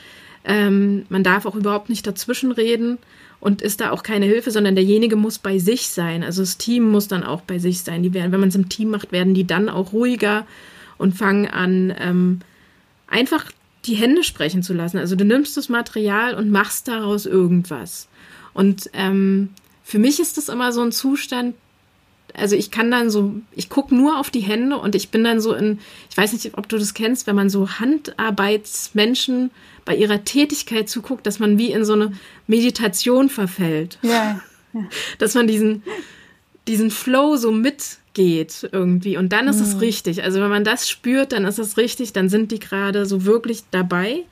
Ähm, 0.44 1.04
man 1.10 1.22
darf 1.22 1.44
auch 1.44 1.54
überhaupt 1.54 1.90
nicht 1.90 2.06
dazwischen 2.06 2.50
reden 2.50 2.96
und 3.40 3.62
ist 3.62 3.80
da 3.80 3.90
auch 3.90 4.02
keine 4.02 4.26
Hilfe, 4.26 4.50
sondern 4.50 4.74
derjenige 4.74 5.16
muss 5.16 5.38
bei 5.38 5.58
sich 5.58 5.88
sein. 5.88 6.22
Also 6.22 6.42
das 6.42 6.58
Team 6.58 6.90
muss 6.90 7.08
dann 7.08 7.24
auch 7.24 7.40
bei 7.40 7.58
sich 7.58 7.80
sein. 7.80 8.02
Die 8.02 8.12
werden, 8.12 8.32
wenn 8.32 8.40
man 8.40 8.50
es 8.50 8.54
im 8.54 8.68
Team 8.68 8.90
macht, 8.90 9.12
werden 9.12 9.34
die 9.34 9.46
dann 9.46 9.68
auch 9.68 9.92
ruhiger 9.92 10.46
und 10.98 11.16
fangen 11.16 11.46
an, 11.46 11.94
ähm, 11.98 12.40
einfach 13.06 13.50
die 13.86 13.94
Hände 13.94 14.24
sprechen 14.24 14.62
zu 14.62 14.74
lassen. 14.74 14.98
Also 14.98 15.16
du 15.16 15.24
nimmst 15.24 15.56
das 15.56 15.70
Material 15.70 16.34
und 16.34 16.50
machst 16.50 16.86
daraus 16.88 17.24
irgendwas. 17.24 18.08
Und 18.52 18.90
ähm, 18.92 19.50
für 19.82 19.98
mich 19.98 20.20
ist 20.20 20.36
das 20.36 20.50
immer 20.50 20.72
so 20.72 20.82
ein 20.82 20.92
Zustand, 20.92 21.54
also 22.34 22.56
ich 22.56 22.70
kann 22.70 22.90
dann 22.90 23.10
so, 23.10 23.34
ich 23.52 23.68
gucke 23.68 23.94
nur 23.94 24.18
auf 24.18 24.30
die 24.30 24.40
Hände 24.40 24.76
und 24.76 24.94
ich 24.94 25.10
bin 25.10 25.24
dann 25.24 25.40
so 25.40 25.54
in, 25.54 25.78
ich 26.10 26.16
weiß 26.16 26.32
nicht, 26.32 26.56
ob 26.56 26.68
du 26.68 26.78
das 26.78 26.94
kennst, 26.94 27.26
wenn 27.26 27.36
man 27.36 27.50
so 27.50 27.68
Handarbeitsmenschen 27.68 29.50
bei 29.84 29.96
ihrer 29.96 30.24
Tätigkeit 30.24 30.88
zuguckt, 30.88 31.26
dass 31.26 31.38
man 31.38 31.58
wie 31.58 31.72
in 31.72 31.84
so 31.84 31.94
eine 31.94 32.12
Meditation 32.46 33.28
verfällt. 33.28 33.98
Ja. 34.02 34.40
ja. 34.72 34.84
Dass 35.18 35.34
man 35.34 35.48
diesen, 35.48 35.82
diesen 36.68 36.92
Flow 36.92 37.36
so 37.36 37.50
mit 37.50 37.98
geht 38.12 38.68
irgendwie. 38.70 39.16
Und 39.16 39.32
dann 39.32 39.48
ist 39.48 39.56
mhm. 39.56 39.62
es 39.62 39.80
richtig. 39.80 40.22
Also 40.22 40.40
wenn 40.40 40.50
man 40.50 40.64
das 40.64 40.88
spürt, 40.88 41.32
dann 41.32 41.44
ist 41.44 41.58
es 41.58 41.76
richtig, 41.76 42.12
dann 42.12 42.28
sind 42.28 42.52
die 42.52 42.58
gerade 42.60 43.06
so 43.06 43.24
wirklich 43.24 43.64
dabei. 43.70 44.24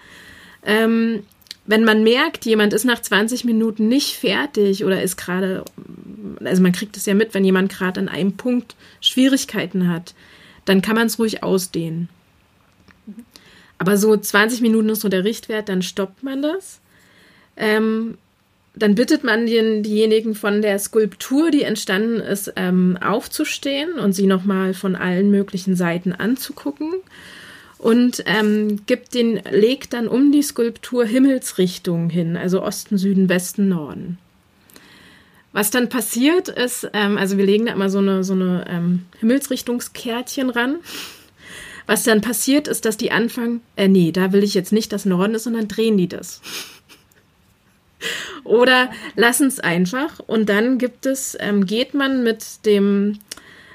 Ähm, 0.65 1.23
wenn 1.67 1.85
man 1.85 2.03
merkt, 2.03 2.47
jemand 2.47 2.73
ist 2.73 2.85
nach 2.85 3.01
20 3.01 3.45
Minuten 3.45 3.89
nicht 3.89 4.17
fertig 4.17 4.85
oder 4.85 5.03
ist 5.03 5.17
gerade, 5.17 5.65
also 6.45 6.63
man 6.63 6.73
kriegt 6.73 6.97
es 6.97 7.07
ja 7.07 7.15
mit, 7.15 7.35
wenn 7.35 7.45
jemand 7.45 7.73
gerade 7.73 8.01
an 8.01 8.09
einem 8.09 8.37
Punkt 8.37 8.77
Schwierigkeiten 9.01 9.89
hat, 9.89 10.15
dann 10.65 10.83
kann 10.83 10.97
man 10.97 11.07
es 11.07 11.19
ruhig 11.19 11.43
ausdehnen. 11.43 12.09
Aber 13.79 13.97
so 13.97 14.17
20 14.17 14.61
Minuten 14.61 14.89
ist 14.89 15.01
so 15.01 15.09
der 15.09 15.25
Richtwert, 15.25 15.69
dann 15.69 15.83
stoppt 15.83 16.23
man 16.23 16.43
das. 16.43 16.81
Ähm, 17.57 18.19
dann 18.75 18.95
bittet 18.95 19.25
man 19.25 19.47
den, 19.47 19.83
diejenigen 19.83 20.35
von 20.35 20.63
der 20.63 20.79
Skulptur, 20.79 21.51
die 21.51 21.63
entstanden 21.63 22.21
ist, 22.21 22.53
ähm, 22.57 22.97
aufzustehen 23.01 23.95
und 23.99 24.13
sie 24.13 24.27
nochmal 24.27 24.75
von 24.75 24.95
allen 24.95 25.31
möglichen 25.31 25.75
Seiten 25.75 26.13
anzugucken 26.13 26.95
und 27.79 28.23
ähm, 28.27 28.85
gibt 28.87 29.15
den, 29.15 29.41
legt 29.51 29.93
dann 29.93 30.09
um 30.09 30.33
die 30.33 30.43
Skulptur 30.43 31.05
Himmelsrichtungen 31.05 32.11
hin, 32.11 32.37
also 32.37 32.63
Osten, 32.63 32.99
Süden, 32.99 33.29
Westen, 33.29 33.69
Norden. 33.69 34.19
Was 35.59 35.71
dann 35.71 35.89
passiert 35.89 36.49
ist, 36.49 36.89
ähm, 36.93 37.19
also 37.19 37.37
wir 37.37 37.45
legen 37.45 37.67
da 37.67 37.73
immer 37.73 37.91
so 37.91 37.99
eine, 37.99 38.23
so 38.23 38.33
eine 38.33 38.65
ähm, 38.69 39.07
Himmelsrichtungskärtchen 39.19 40.51
ran. 40.51 40.77
Was 41.85 42.05
dann 42.05 42.21
passiert 42.21 42.69
ist, 42.69 42.85
dass 42.85 42.97
die 42.97 43.11
anfangen, 43.11 43.61
äh, 43.75 43.89
nee, 43.89 44.13
da 44.13 44.33
will 44.33 44.45
ich 44.45 44.55
jetzt 44.55 44.73
nicht, 44.73 44.93
dass 44.93 45.05
Norden 45.05 45.35
ist, 45.35 45.43
sondern 45.43 45.67
drehen 45.67 45.97
die 45.97 46.07
das. 46.07 46.41
Oder 48.45 48.93
lassen 49.17 49.49
es 49.49 49.59
einfach 49.59 50.21
und 50.21 50.49
dann 50.49 50.79
gibt 50.79 51.07
es, 51.07 51.37
ähm, 51.41 51.67
geht 51.67 51.93
man 51.93 52.23
mit 52.23 52.65
dem 52.65 53.19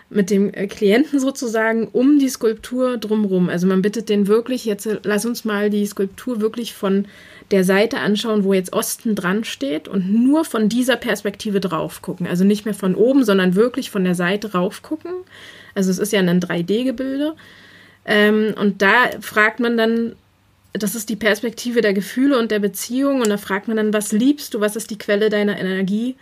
mit 0.10 0.30
dem 0.30 0.52
Klienten 0.52 1.20
sozusagen 1.20 1.88
um 1.88 2.18
die 2.20 2.30
Skulptur 2.30 2.98
drumrum. 2.98 3.50
Also 3.50 3.68
man 3.68 3.82
bittet 3.82 4.08
den 4.08 4.28
wirklich, 4.28 4.64
jetzt 4.64 4.88
lass 5.04 5.26
uns 5.26 5.44
mal 5.44 5.70
die 5.70 5.86
Skulptur 5.86 6.40
wirklich 6.40 6.74
von 6.74 7.08
der 7.54 7.64
Seite 7.64 8.00
anschauen, 8.00 8.44
wo 8.44 8.54
jetzt 8.56 8.74
Osten 8.74 9.14
dran 9.14 9.44
steht 9.44 9.88
und 9.88 10.12
nur 10.12 10.44
von 10.44 10.70
dieser 10.70 10.96
Perspektive 10.96 11.60
drauf 11.60 12.02
gucken. 12.02 12.26
Also 12.26 12.44
nicht 12.44 12.66
mehr 12.66 12.74
von 12.74 12.96
oben, 12.96 13.24
sondern 13.24 13.54
wirklich 13.54 13.92
von 13.92 14.04
der 14.04 14.16
Seite 14.16 14.54
rauf 14.54 14.82
gucken. 14.82 15.12
Also 15.76 15.92
es 15.92 16.00
ist 16.00 16.12
ja 16.12 16.20
ein 16.20 16.42
3D-Gebilde. 16.42 17.36
Ähm, 18.06 18.56
und 18.60 18.82
da 18.82 18.96
fragt 19.22 19.60
man 19.60 19.78
dann, 19.78 20.16
das 20.74 20.96
ist 20.96 21.10
die 21.10 21.16
Perspektive 21.16 21.82
der 21.82 21.94
Gefühle 21.94 22.40
und 22.40 22.50
der 22.50 22.58
Beziehung. 22.58 23.22
Und 23.22 23.30
da 23.30 23.38
fragt 23.38 23.68
man 23.68 23.78
dann, 23.78 23.94
was 23.94 24.12
liebst 24.12 24.56
du? 24.56 24.60
Was 24.60 24.76
ist 24.76 24.90
die 24.90 24.98
Quelle 24.98 25.30
deiner 25.30 25.60
Energie? 25.60 26.16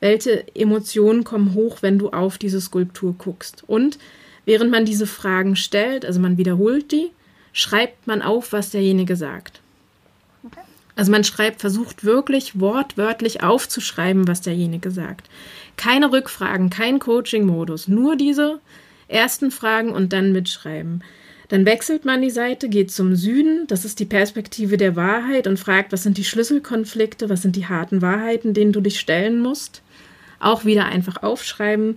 Welche 0.00 0.44
Emotionen 0.52 1.22
kommen 1.22 1.54
hoch, 1.54 1.78
wenn 1.82 2.00
du 2.00 2.10
auf 2.10 2.38
diese 2.38 2.60
Skulptur 2.60 3.14
guckst? 3.16 3.62
Und 3.68 4.00
während 4.46 4.72
man 4.72 4.84
diese 4.84 5.06
Fragen 5.06 5.54
stellt, 5.54 6.04
also 6.04 6.18
man 6.18 6.38
wiederholt 6.38 6.90
die, 6.90 7.12
schreibt 7.52 8.08
man 8.08 8.20
auf, 8.20 8.52
was 8.52 8.70
derjenige 8.70 9.14
sagt. 9.14 9.60
Also 10.94 11.10
man 11.10 11.24
schreibt, 11.24 11.60
versucht 11.60 12.04
wirklich 12.04 12.60
wortwörtlich 12.60 13.42
aufzuschreiben, 13.42 14.28
was 14.28 14.42
derjenige 14.42 14.90
sagt. 14.90 15.28
Keine 15.76 16.12
Rückfragen, 16.12 16.70
kein 16.70 16.98
Coaching-Modus, 16.98 17.88
nur 17.88 18.16
diese 18.16 18.60
ersten 19.08 19.50
Fragen 19.50 19.90
und 19.90 20.12
dann 20.12 20.32
mitschreiben. 20.32 21.02
Dann 21.48 21.66
wechselt 21.66 22.04
man 22.04 22.22
die 22.22 22.30
Seite, 22.30 22.68
geht 22.68 22.90
zum 22.90 23.14
Süden, 23.14 23.66
das 23.66 23.84
ist 23.84 24.00
die 24.00 24.06
Perspektive 24.06 24.78
der 24.78 24.96
Wahrheit 24.96 25.46
und 25.46 25.58
fragt, 25.58 25.92
was 25.92 26.02
sind 26.02 26.16
die 26.16 26.24
Schlüsselkonflikte, 26.24 27.28
was 27.28 27.42
sind 27.42 27.56
die 27.56 27.66
harten 27.66 28.00
Wahrheiten, 28.00 28.54
denen 28.54 28.72
du 28.72 28.80
dich 28.80 28.98
stellen 28.98 29.40
musst. 29.40 29.82
Auch 30.40 30.64
wieder 30.64 30.86
einfach 30.86 31.22
aufschreiben. 31.22 31.96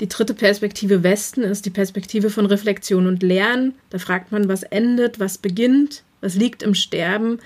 Die 0.00 0.08
dritte 0.08 0.34
Perspektive 0.34 1.02
Westen 1.02 1.42
ist 1.42 1.66
die 1.66 1.70
Perspektive 1.70 2.30
von 2.30 2.46
Reflexion 2.46 3.06
und 3.06 3.22
Lernen. 3.22 3.74
Da 3.90 3.98
fragt 3.98 4.30
man, 4.30 4.48
was 4.48 4.62
endet, 4.62 5.20
was 5.20 5.36
beginnt, 5.36 6.04
was 6.20 6.36
liegt 6.36 6.62
im 6.62 6.74
Sterben, 6.74 7.40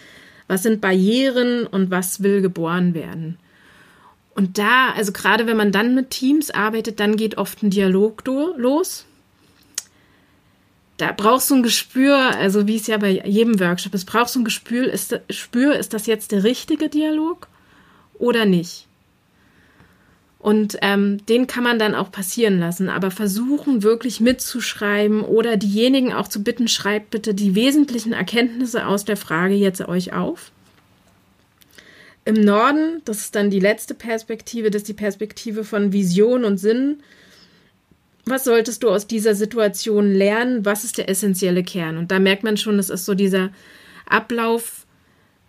was 0.49 0.63
sind 0.63 0.81
Barrieren 0.81 1.67
und 1.67 1.91
was 1.91 2.23
will 2.23 2.41
geboren 2.41 2.95
werden. 2.95 3.39
Und 4.35 4.59
da, 4.59 4.91
also 4.91 5.13
gerade 5.13 5.47
wenn 5.47 5.57
man 5.57 5.73
dann 5.73 5.95
mit 5.95 6.11
Teams 6.11 6.51
arbeitet, 6.51 7.01
dann 7.01 7.17
geht 7.17 7.39
oft 7.39 7.63
ein 7.63 7.71
Dialog 7.71 8.23
los 8.57 9.07
da 10.97 11.13
brauchst 11.13 11.51
du 11.51 11.57
ein 11.57 11.63
Gespür, 11.63 12.17
also 12.17 12.67
wie 12.67 12.77
es 12.77 12.87
ja 12.87 12.97
bei 12.97 13.23
jedem 13.25 13.61
Workshop 13.61 13.95
ist, 13.95 14.07
brauchst 14.07 14.35
du 14.35 14.41
ein 14.41 14.45
Gespür, 14.45 14.91
ist, 14.91 15.21
Spür, 15.31 15.77
ist 15.77 15.93
das 15.93 16.07
jetzt 16.07 16.33
der 16.33 16.45
richtige 16.45 16.89
Dialog 16.89 17.49
oder 18.19 18.47
nicht? 18.47 18.87
Und 20.39 20.77
ähm, 20.83 21.25
den 21.27 21.47
kann 21.47 21.65
man 21.65 21.79
dann 21.79 21.95
auch 21.95 22.13
passieren 22.13 22.61
lassen, 22.61 22.89
aber 22.89 23.11
versuchen 23.11 23.83
wirklich 23.83 24.21
mitzuschreiben 24.21 25.23
oder 25.23 25.57
diejenigen 25.57 26.13
auch 26.13 26.29
zu 26.29 26.43
bitten, 26.45 26.69
schreibt 26.69 27.11
bitte 27.11 27.35
die 27.35 27.55
wesentlichen 27.55 28.13
Erkenntnisse 28.13 28.87
aus 28.87 29.05
der 29.05 29.17
Frage 29.17 29.55
jetzt 29.55 29.81
euch 29.89 30.13
auf. 30.13 30.53
Im 32.25 32.35
Norden, 32.35 33.01
das 33.05 33.19
ist 33.19 33.35
dann 33.35 33.51
die 33.51 33.61
letzte 33.61 33.95
Perspektive, 33.95 34.71
das 34.71 34.83
ist 34.83 34.89
die 34.89 34.95
Perspektive 34.95 35.65
von 35.65 35.93
Vision 35.93 36.45
und 36.45 36.59
Sinn, 36.59 36.99
was 38.25 38.45
solltest 38.45 38.83
du 38.83 38.91
aus 38.91 39.07
dieser 39.07 39.37
Situation 39.37 40.13
lernen? 40.13 40.65
Was 40.65 40.83
ist 40.83 40.99
der 40.99 41.09
essentielle 41.09 41.63
Kern? 41.63 41.97
Und 41.97 42.11
da 42.11 42.19
merkt 42.19 42.43
man 42.43 42.57
schon, 42.57 42.79
es 42.81 42.91
ist 42.91 43.05
so 43.05 43.15
dieser 43.15 43.51
Ablauf 44.05 44.87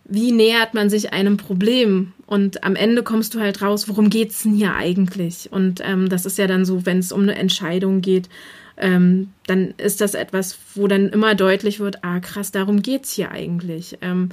wie 0.08 0.32
nähert 0.32 0.74
man 0.74 0.90
sich 0.90 1.12
einem 1.12 1.36
Problem? 1.36 2.14
Und 2.28 2.62
am 2.62 2.76
Ende 2.76 3.02
kommst 3.02 3.34
du 3.34 3.40
halt 3.40 3.62
raus, 3.62 3.88
worum 3.88 4.10
geht's 4.10 4.42
denn 4.42 4.52
hier 4.52 4.74
eigentlich? 4.74 5.50
Und 5.50 5.80
ähm, 5.82 6.10
das 6.10 6.26
ist 6.26 6.36
ja 6.36 6.46
dann 6.46 6.66
so, 6.66 6.84
wenn 6.84 6.98
es 6.98 7.10
um 7.10 7.22
eine 7.22 7.36
Entscheidung 7.36 8.02
geht, 8.02 8.28
ähm, 8.76 9.30
dann 9.46 9.72
ist 9.78 10.02
das 10.02 10.12
etwas, 10.12 10.58
wo 10.74 10.86
dann 10.88 11.08
immer 11.08 11.34
deutlich 11.34 11.80
wird, 11.80 12.04
ah 12.04 12.20
krass, 12.20 12.52
darum 12.52 12.82
geht's 12.82 13.12
hier 13.12 13.30
eigentlich. 13.30 13.96
Ähm, 14.02 14.28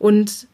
und 0.00 0.48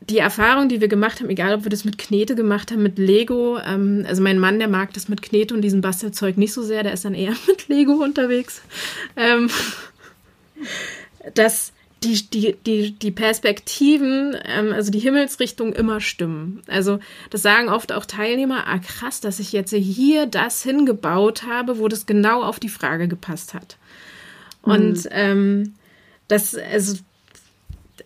die 0.00 0.18
Erfahrung, 0.18 0.68
die 0.68 0.80
wir 0.80 0.88
gemacht 0.88 1.20
haben, 1.20 1.30
egal 1.30 1.54
ob 1.54 1.62
wir 1.62 1.70
das 1.70 1.84
mit 1.84 1.96
Knete 1.96 2.34
gemacht 2.34 2.72
haben, 2.72 2.82
mit 2.82 2.98
Lego, 2.98 3.58
ähm, 3.64 4.04
also 4.08 4.20
mein 4.20 4.40
Mann, 4.40 4.58
der 4.58 4.66
mag 4.68 4.92
das 4.94 5.08
mit 5.08 5.22
Knete 5.22 5.54
und 5.54 5.62
diesem 5.62 5.80
Bastelzeug 5.80 6.36
nicht 6.36 6.52
so 6.52 6.64
sehr, 6.64 6.82
der 6.82 6.92
ist 6.92 7.04
dann 7.04 7.14
eher 7.14 7.36
mit 7.46 7.68
Lego 7.68 7.92
unterwegs, 7.92 8.62
ähm, 9.16 9.48
dass 11.34 11.72
die, 12.02 12.22
die, 12.30 12.56
die, 12.66 12.92
die 12.92 13.10
Perspektiven, 13.10 14.36
ähm, 14.44 14.72
also 14.72 14.90
die 14.90 14.98
Himmelsrichtung 14.98 15.72
immer 15.74 16.00
stimmen. 16.00 16.62
Also 16.66 16.98
das 17.28 17.42
sagen 17.42 17.68
oft 17.68 17.92
auch 17.92 18.06
Teilnehmer, 18.06 18.66
ah 18.66 18.78
krass, 18.78 19.20
dass 19.20 19.38
ich 19.38 19.52
jetzt 19.52 19.74
hier 19.74 20.26
das 20.26 20.62
hingebaut 20.62 21.42
habe, 21.42 21.78
wo 21.78 21.88
das 21.88 22.06
genau 22.06 22.42
auf 22.42 22.58
die 22.58 22.68
Frage 22.68 23.06
gepasst 23.06 23.52
hat. 23.52 23.76
Und 24.62 25.04
mhm. 25.04 25.10
ähm, 25.10 25.74
das, 26.28 26.54
also 26.54 26.98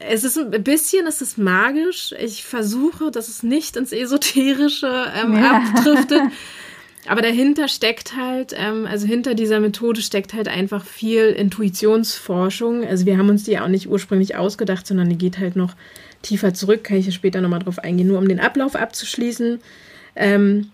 es 0.00 0.24
ist 0.24 0.38
ein 0.38 0.64
bisschen, 0.64 1.06
es 1.06 1.20
ist 1.20 1.38
magisch. 1.38 2.14
Ich 2.18 2.44
versuche, 2.44 3.10
dass 3.10 3.28
es 3.28 3.42
nicht 3.42 3.76
ins 3.76 3.92
Esoterische 3.92 5.12
ähm, 5.14 5.36
ja. 5.36 5.58
abdriftet. 5.58 6.22
Aber 7.06 7.20
dahinter 7.20 7.68
steckt 7.68 8.16
halt, 8.16 8.54
ähm, 8.56 8.86
also 8.86 9.06
hinter 9.06 9.34
dieser 9.34 9.60
Methode 9.60 10.00
steckt 10.00 10.32
halt 10.32 10.48
einfach 10.48 10.84
viel 10.84 11.26
Intuitionsforschung. 11.26 12.86
Also 12.86 13.04
wir 13.04 13.18
haben 13.18 13.28
uns 13.28 13.44
die 13.44 13.52
ja 13.52 13.64
auch 13.64 13.68
nicht 13.68 13.88
ursprünglich 13.88 14.36
ausgedacht, 14.36 14.86
sondern 14.86 15.10
die 15.10 15.18
geht 15.18 15.38
halt 15.38 15.54
noch 15.54 15.74
tiefer 16.22 16.54
zurück. 16.54 16.84
Kann 16.84 16.96
ich 16.96 17.06
ja 17.06 17.12
später 17.12 17.42
nochmal 17.42 17.60
drauf 17.60 17.78
eingehen. 17.78 18.08
Nur 18.08 18.18
um 18.18 18.28
den 18.28 18.40
Ablauf 18.40 18.74
abzuschließen. 18.74 19.60
Ähm, 20.16 20.70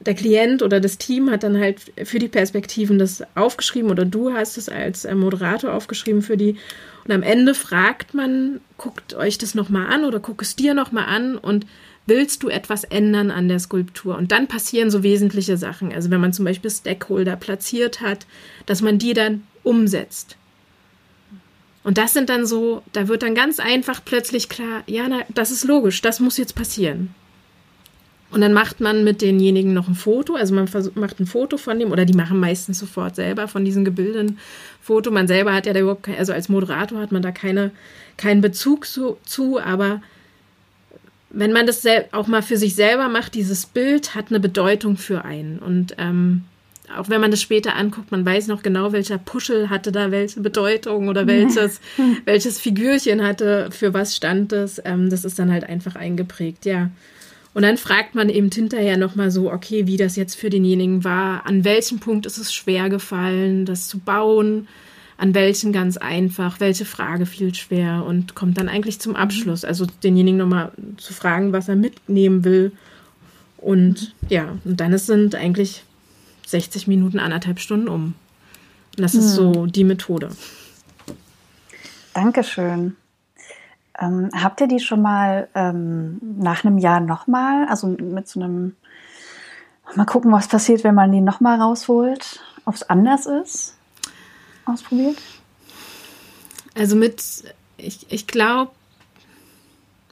der 0.00 0.14
Klient 0.14 0.62
oder 0.62 0.80
das 0.80 0.98
Team 0.98 1.30
hat 1.30 1.42
dann 1.42 1.58
halt 1.58 1.92
für 2.04 2.18
die 2.18 2.28
Perspektiven 2.28 2.98
das 2.98 3.22
aufgeschrieben 3.34 3.90
oder 3.90 4.04
du 4.04 4.32
hast 4.32 4.56
es 4.56 4.68
als 4.68 5.04
äh, 5.04 5.14
Moderator 5.14 5.72
aufgeschrieben 5.72 6.22
für 6.22 6.36
die. 6.36 6.56
Und 7.04 7.12
am 7.12 7.22
Ende 7.22 7.54
fragt 7.54 8.14
man, 8.14 8.60
guckt 8.76 9.14
euch 9.14 9.38
das 9.38 9.54
nochmal 9.54 9.86
an 9.92 10.04
oder 10.04 10.20
guck 10.20 10.42
es 10.42 10.56
dir 10.56 10.74
nochmal 10.74 11.06
an 11.06 11.36
und 11.36 11.66
willst 12.08 12.42
du 12.42 12.48
etwas 12.48 12.84
ändern 12.84 13.30
an 13.30 13.48
der 13.48 13.58
Skulptur? 13.58 14.16
Und 14.16 14.32
dann 14.32 14.48
passieren 14.48 14.90
so 14.90 15.02
wesentliche 15.02 15.56
Sachen. 15.56 15.92
Also 15.92 16.10
wenn 16.10 16.20
man 16.20 16.32
zum 16.32 16.44
Beispiel 16.44 16.70
Stakeholder 16.70 17.36
platziert 17.36 18.00
hat, 18.00 18.26
dass 18.66 18.82
man 18.82 18.98
die 18.98 19.14
dann 19.14 19.44
umsetzt. 19.62 20.36
Und 21.84 21.96
das 21.96 22.12
sind 22.12 22.28
dann 22.28 22.44
so, 22.44 22.82
da 22.92 23.08
wird 23.08 23.22
dann 23.22 23.34
ganz 23.34 23.60
einfach 23.60 24.04
plötzlich 24.04 24.48
klar, 24.48 24.82
ja, 24.86 25.06
na, 25.08 25.20
das 25.28 25.50
ist 25.50 25.64
logisch, 25.64 26.02
das 26.02 26.20
muss 26.20 26.36
jetzt 26.36 26.54
passieren. 26.54 27.14
Und 28.30 28.42
dann 28.42 28.52
macht 28.52 28.80
man 28.80 29.04
mit 29.04 29.22
denjenigen 29.22 29.72
noch 29.72 29.88
ein 29.88 29.94
Foto, 29.94 30.34
also 30.34 30.54
man 30.54 30.68
macht 30.96 31.18
ein 31.18 31.26
Foto 31.26 31.56
von 31.56 31.78
dem, 31.78 31.90
oder 31.92 32.04
die 32.04 32.12
machen 32.12 32.38
meistens 32.38 32.78
sofort 32.78 33.16
selber 33.16 33.48
von 33.48 33.64
diesen 33.64 33.86
Gebilden 33.86 34.38
Foto. 34.82 35.10
Man 35.10 35.28
selber 35.28 35.54
hat 35.54 35.64
ja 35.64 35.72
da 35.72 35.80
überhaupt, 35.80 36.02
kein, 36.02 36.18
also 36.18 36.34
als 36.34 36.50
Moderator 36.50 37.00
hat 37.00 37.10
man 37.10 37.22
da 37.22 37.32
keine, 37.32 37.70
keinen 38.18 38.42
Bezug 38.42 38.86
zu, 38.86 39.16
zu 39.24 39.58
aber 39.58 40.02
wenn 41.30 41.52
man 41.52 41.66
das 41.66 41.84
auch 42.12 42.26
mal 42.26 42.42
für 42.42 42.56
sich 42.56 42.74
selber 42.74 43.08
macht, 43.08 43.34
dieses 43.34 43.66
Bild 43.66 44.14
hat 44.14 44.26
eine 44.30 44.40
Bedeutung 44.40 44.96
für 44.96 45.24
einen. 45.24 45.58
Und 45.58 45.94
ähm, 45.98 46.44
auch 46.96 47.08
wenn 47.08 47.20
man 47.20 47.30
das 47.30 47.42
später 47.42 47.76
anguckt, 47.76 48.10
man 48.10 48.24
weiß 48.24 48.46
noch 48.46 48.62
genau, 48.62 48.92
welcher 48.92 49.18
Puschel 49.18 49.68
hatte 49.68 49.92
da 49.92 50.10
welche 50.10 50.40
Bedeutung 50.40 51.08
oder 51.08 51.26
welches, 51.26 51.80
welches 52.24 52.58
Figürchen 52.58 53.22
hatte, 53.22 53.70
für 53.70 53.92
was 53.92 54.16
stand 54.16 54.52
das. 54.52 54.80
Ähm, 54.84 55.10
das 55.10 55.24
ist 55.24 55.38
dann 55.38 55.52
halt 55.52 55.64
einfach 55.64 55.96
eingeprägt, 55.96 56.64
ja. 56.64 56.90
Und 57.54 57.62
dann 57.62 57.76
fragt 57.76 58.14
man 58.14 58.28
eben 58.28 58.50
hinterher 58.50 58.96
nochmal 58.96 59.30
so, 59.30 59.52
okay, 59.52 59.86
wie 59.86 59.96
das 59.96 60.16
jetzt 60.16 60.36
für 60.36 60.50
denjenigen 60.50 61.02
war, 61.02 61.46
an 61.46 61.64
welchem 61.64 61.98
Punkt 61.98 62.24
ist 62.24 62.38
es 62.38 62.54
schwer 62.54 62.88
gefallen, 62.88 63.64
das 63.64 63.88
zu 63.88 63.98
bauen, 63.98 64.68
an 65.18 65.34
welchen 65.34 65.72
ganz 65.72 65.96
einfach, 65.96 66.60
welche 66.60 66.84
Frage 66.84 67.26
fiel 67.26 67.52
schwer 67.52 68.04
und 68.06 68.36
kommt 68.36 68.56
dann 68.56 68.68
eigentlich 68.68 69.00
zum 69.00 69.16
Abschluss. 69.16 69.64
Also 69.64 69.84
denjenigen 70.04 70.38
nochmal 70.38 70.70
zu 70.96 71.12
fragen, 71.12 71.52
was 71.52 71.68
er 71.68 71.74
mitnehmen 71.74 72.44
will. 72.44 72.72
Und 73.56 74.14
ja, 74.28 74.56
und 74.64 74.78
dann 74.78 74.96
sind 74.96 75.34
eigentlich 75.34 75.82
60 76.46 76.86
Minuten, 76.86 77.18
anderthalb 77.18 77.58
Stunden 77.58 77.88
um. 77.88 78.14
Und 78.96 79.02
das 79.02 79.14
ist 79.14 79.34
so 79.34 79.64
hm. 79.64 79.72
die 79.72 79.84
Methode. 79.84 80.30
Dankeschön. 82.14 82.96
Ähm, 83.98 84.30
habt 84.32 84.60
ihr 84.60 84.68
die 84.68 84.78
schon 84.78 85.02
mal 85.02 85.48
ähm, 85.56 86.20
nach 86.38 86.64
einem 86.64 86.78
Jahr 86.78 87.00
nochmal, 87.00 87.66
also 87.68 87.88
mit 87.88 88.28
so 88.28 88.40
einem, 88.40 88.76
mal 89.96 90.06
gucken, 90.06 90.30
was 90.30 90.46
passiert, 90.46 90.84
wenn 90.84 90.94
man 90.94 91.10
die 91.10 91.20
nochmal 91.20 91.60
rausholt, 91.60 92.40
ob 92.64 92.74
es 92.76 92.88
anders 92.88 93.26
ist? 93.26 93.77
Ausprobiert? 94.68 95.16
Also 96.74 96.96
mit, 96.96 97.22
ich, 97.76 98.06
ich 98.08 98.26
glaube, 98.26 98.70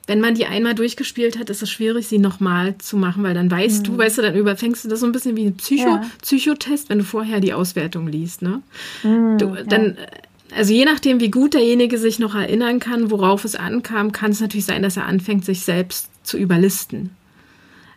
wenn 0.07 0.21
man 0.21 0.35
die 0.35 0.47
einmal 0.47 0.75
durchgespielt 0.75 1.39
hat, 1.39 1.51
ist 1.51 1.63
es 1.63 1.71
schwierig, 1.71 2.07
sie 2.07 2.19
nochmal 2.19 2.77
zu 2.79 2.97
machen, 2.97 3.23
weil 3.23 3.35
dann 3.35 3.51
weißt 3.51 3.81
mhm. 3.81 3.85
du, 3.85 3.99
weißt 3.99 4.19
du, 4.19 4.23
dann 4.23 4.37
überfängst 4.37 4.85
du 4.85 4.89
das 4.89 5.01
so 5.01 5.07
ein 5.07 5.13
bisschen 5.13 5.37
wie 5.37 5.47
ein 5.47 5.57
Psycho, 5.57 5.89
ja. 5.89 6.05
Psychotest, 6.23 6.89
wenn 6.89 6.99
du 6.99 7.05
vorher 7.05 7.41
die 7.41 7.53
Auswertung 7.53 8.07
liest, 8.07 8.43
ne? 8.43 8.63
Mhm, 9.03 9.39
du, 9.39 9.65
dann, 9.67 9.97
ja. 9.97 10.57
also 10.57 10.73
je 10.73 10.85
nachdem, 10.85 11.21
wie 11.21 11.31
gut 11.31 11.55
derjenige 11.55 11.99
sich 11.99 12.19
noch 12.19 12.35
erinnern 12.35 12.79
kann, 12.79 13.11
worauf 13.11 13.45
es 13.45 13.57
ankam, 13.57 14.13
kann 14.13 14.31
es 14.31 14.41
natürlich 14.41 14.67
sein, 14.67 14.83
dass 14.83 14.97
er 14.97 15.07
anfängt, 15.07 15.45
sich 15.45 15.61
selbst 15.61 16.09
zu 16.23 16.37
überlisten. 16.39 17.11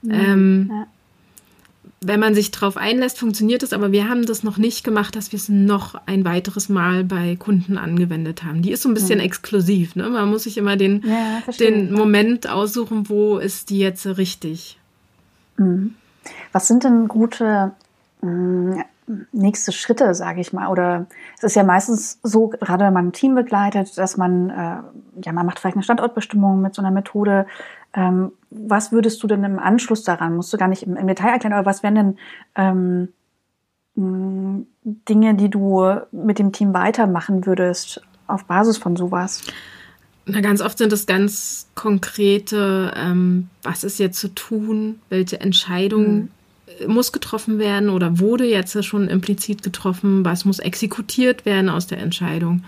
Mhm, 0.02 0.12
ähm, 0.12 0.72
ja 0.72 0.88
wenn 2.02 2.20
man 2.20 2.34
sich 2.34 2.52
darauf 2.52 2.78
einlässt, 2.78 3.20
funktioniert 3.20 3.62
es, 3.62 3.74
aber 3.74 3.92
wir 3.92 4.08
haben 4.08 4.26
das 4.26 4.44
noch 4.44 4.58
nicht 4.58 4.84
gemacht, 4.84 5.16
dass 5.16 5.32
wir 5.34 5.38
es 5.38 5.50
noch 5.50 5.96
ein 6.06 6.24
weiteres 6.24 6.70
Mal 6.70 7.04
bei 7.04 7.36
Kunden 7.36 7.78
angewendet 7.78 8.44
haben. 8.44 8.62
Die 8.62 8.72
ist 8.72 8.84
so 8.84 8.90
ein 8.90 8.94
bisschen 8.94 9.20
ja. 9.20 9.26
exklusiv. 9.26 9.96
Ne? 9.96 10.10
Man 10.10 10.30
muss 10.30 10.44
sich 10.44 10.58
immer 10.58 10.78
den, 10.78 11.04
ja, 11.06 11.42
den 11.60 11.92
Moment 11.92 12.50
aussuchen, 12.50 13.10
wo 13.10 13.38
ist 13.38 13.70
die 13.70 13.80
jetzt 13.80 14.06
richtig. 14.06 14.80
Mhm. 15.58 15.96
Was 16.52 16.68
sind 16.68 16.84
denn 16.84 17.08
gute 17.08 17.72
mm, 18.22 18.80
nächste 19.32 19.72
Schritte, 19.72 20.14
sage 20.14 20.42
ich 20.42 20.54
mal? 20.54 20.68
Oder 20.68 21.08
es 21.38 21.44
ist 21.44 21.56
ja 21.56 21.64
meistens 21.64 22.20
so, 22.24 22.48
gerade 22.48 22.86
wenn 22.86 22.94
man 22.94 23.08
ein 23.08 23.14
Team 23.14 23.36
begleitet, 23.36 23.98
dass 23.98 24.18
man, 24.18 24.50
äh, 24.50 25.24
ja, 25.24 25.32
man 25.34 25.46
macht 25.46 25.60
vielleicht 25.60 25.76
eine 25.76 25.84
Standortbestimmung 25.84 26.62
mit 26.62 26.76
so 26.76 26.82
einer 26.82 26.92
Methode. 26.92 27.46
Ähm, 27.94 28.32
was 28.50 28.92
würdest 28.92 29.22
du 29.24 29.28
denn 29.28 29.44
im 29.44 29.60
Anschluss 29.60 30.04
daran, 30.04 30.36
musst 30.36 30.54
du 30.54 30.58
gar 30.58 30.68
nicht 30.68 30.84
im, 30.84 30.96
im 30.96 31.08
Detail 31.08 31.32
erklären, 31.32 31.54
aber 31.54 31.66
was 31.66 31.84
wären 31.84 31.96
denn 31.96 32.18
ähm, 32.56 33.10
Dinge, 33.96 35.36
die 35.36 35.50
du 35.50 36.02
mit 36.12 36.40
dem 36.40 36.52
Team 36.52 36.74
weitermachen 36.74 37.46
würdest 37.46 38.02
auf 38.28 38.46
Basis 38.46 38.78
von 38.78 38.96
sowas? 38.96 39.42
Na, 40.26 40.42
ganz 40.42 40.62
oft 40.62 40.78
sind 40.78 40.94
es 40.94 41.08
ganz 41.08 41.68
konkrete, 41.74 42.94
ähm, 42.96 43.50
was 43.64 43.84
ist 43.84 43.98
jetzt 43.98 44.20
zu 44.20 44.28
tun, 44.30 45.00
welche 45.10 45.42
Entscheidung 45.42 46.14
mhm. 46.14 46.32
Muss 46.88 47.12
getroffen 47.12 47.60
werden 47.60 47.90
oder 47.90 48.20
wurde 48.20 48.46
jetzt 48.46 48.84
schon 48.86 49.08
implizit 49.08 49.64
getroffen, 49.64 50.26
was 50.26 50.46
muss 50.46 50.60
exekutiert 50.60 51.46
werden 51.46 51.70
aus 51.70 51.88
der 51.88 52.00
Entscheidung 52.00 52.64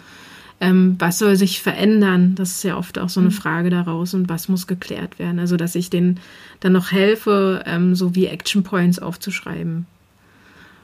ähm, 0.61 0.95
was 0.99 1.17
soll 1.17 1.35
sich 1.35 1.59
verändern? 1.59 2.35
Das 2.35 2.51
ist 2.51 2.63
ja 2.63 2.77
oft 2.77 2.99
auch 2.99 3.09
so 3.09 3.19
eine 3.19 3.29
mhm. 3.29 3.33
Frage 3.33 3.71
daraus 3.71 4.13
und 4.13 4.29
was 4.29 4.47
muss 4.47 4.67
geklärt 4.67 5.17
werden? 5.17 5.39
Also, 5.39 5.57
dass 5.57 5.73
ich 5.73 5.89
denen 5.89 6.19
dann 6.59 6.73
noch 6.73 6.91
helfe, 6.91 7.63
ähm, 7.65 7.95
so 7.95 8.15
wie 8.15 8.27
Action 8.27 8.61
Points 8.61 8.99
aufzuschreiben. 8.99 9.87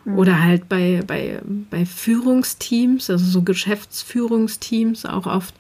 Mhm. 0.04 0.18
Oder 0.18 0.44
halt 0.44 0.68
bei, 0.68 1.04
bei, 1.06 1.42
bei 1.70 1.86
Führungsteams, 1.86 3.12
also 3.12 3.24
so 3.24 3.44
Geschäftsführungsteams 3.44 5.06
auch 5.06 5.28
oft, 5.28 5.54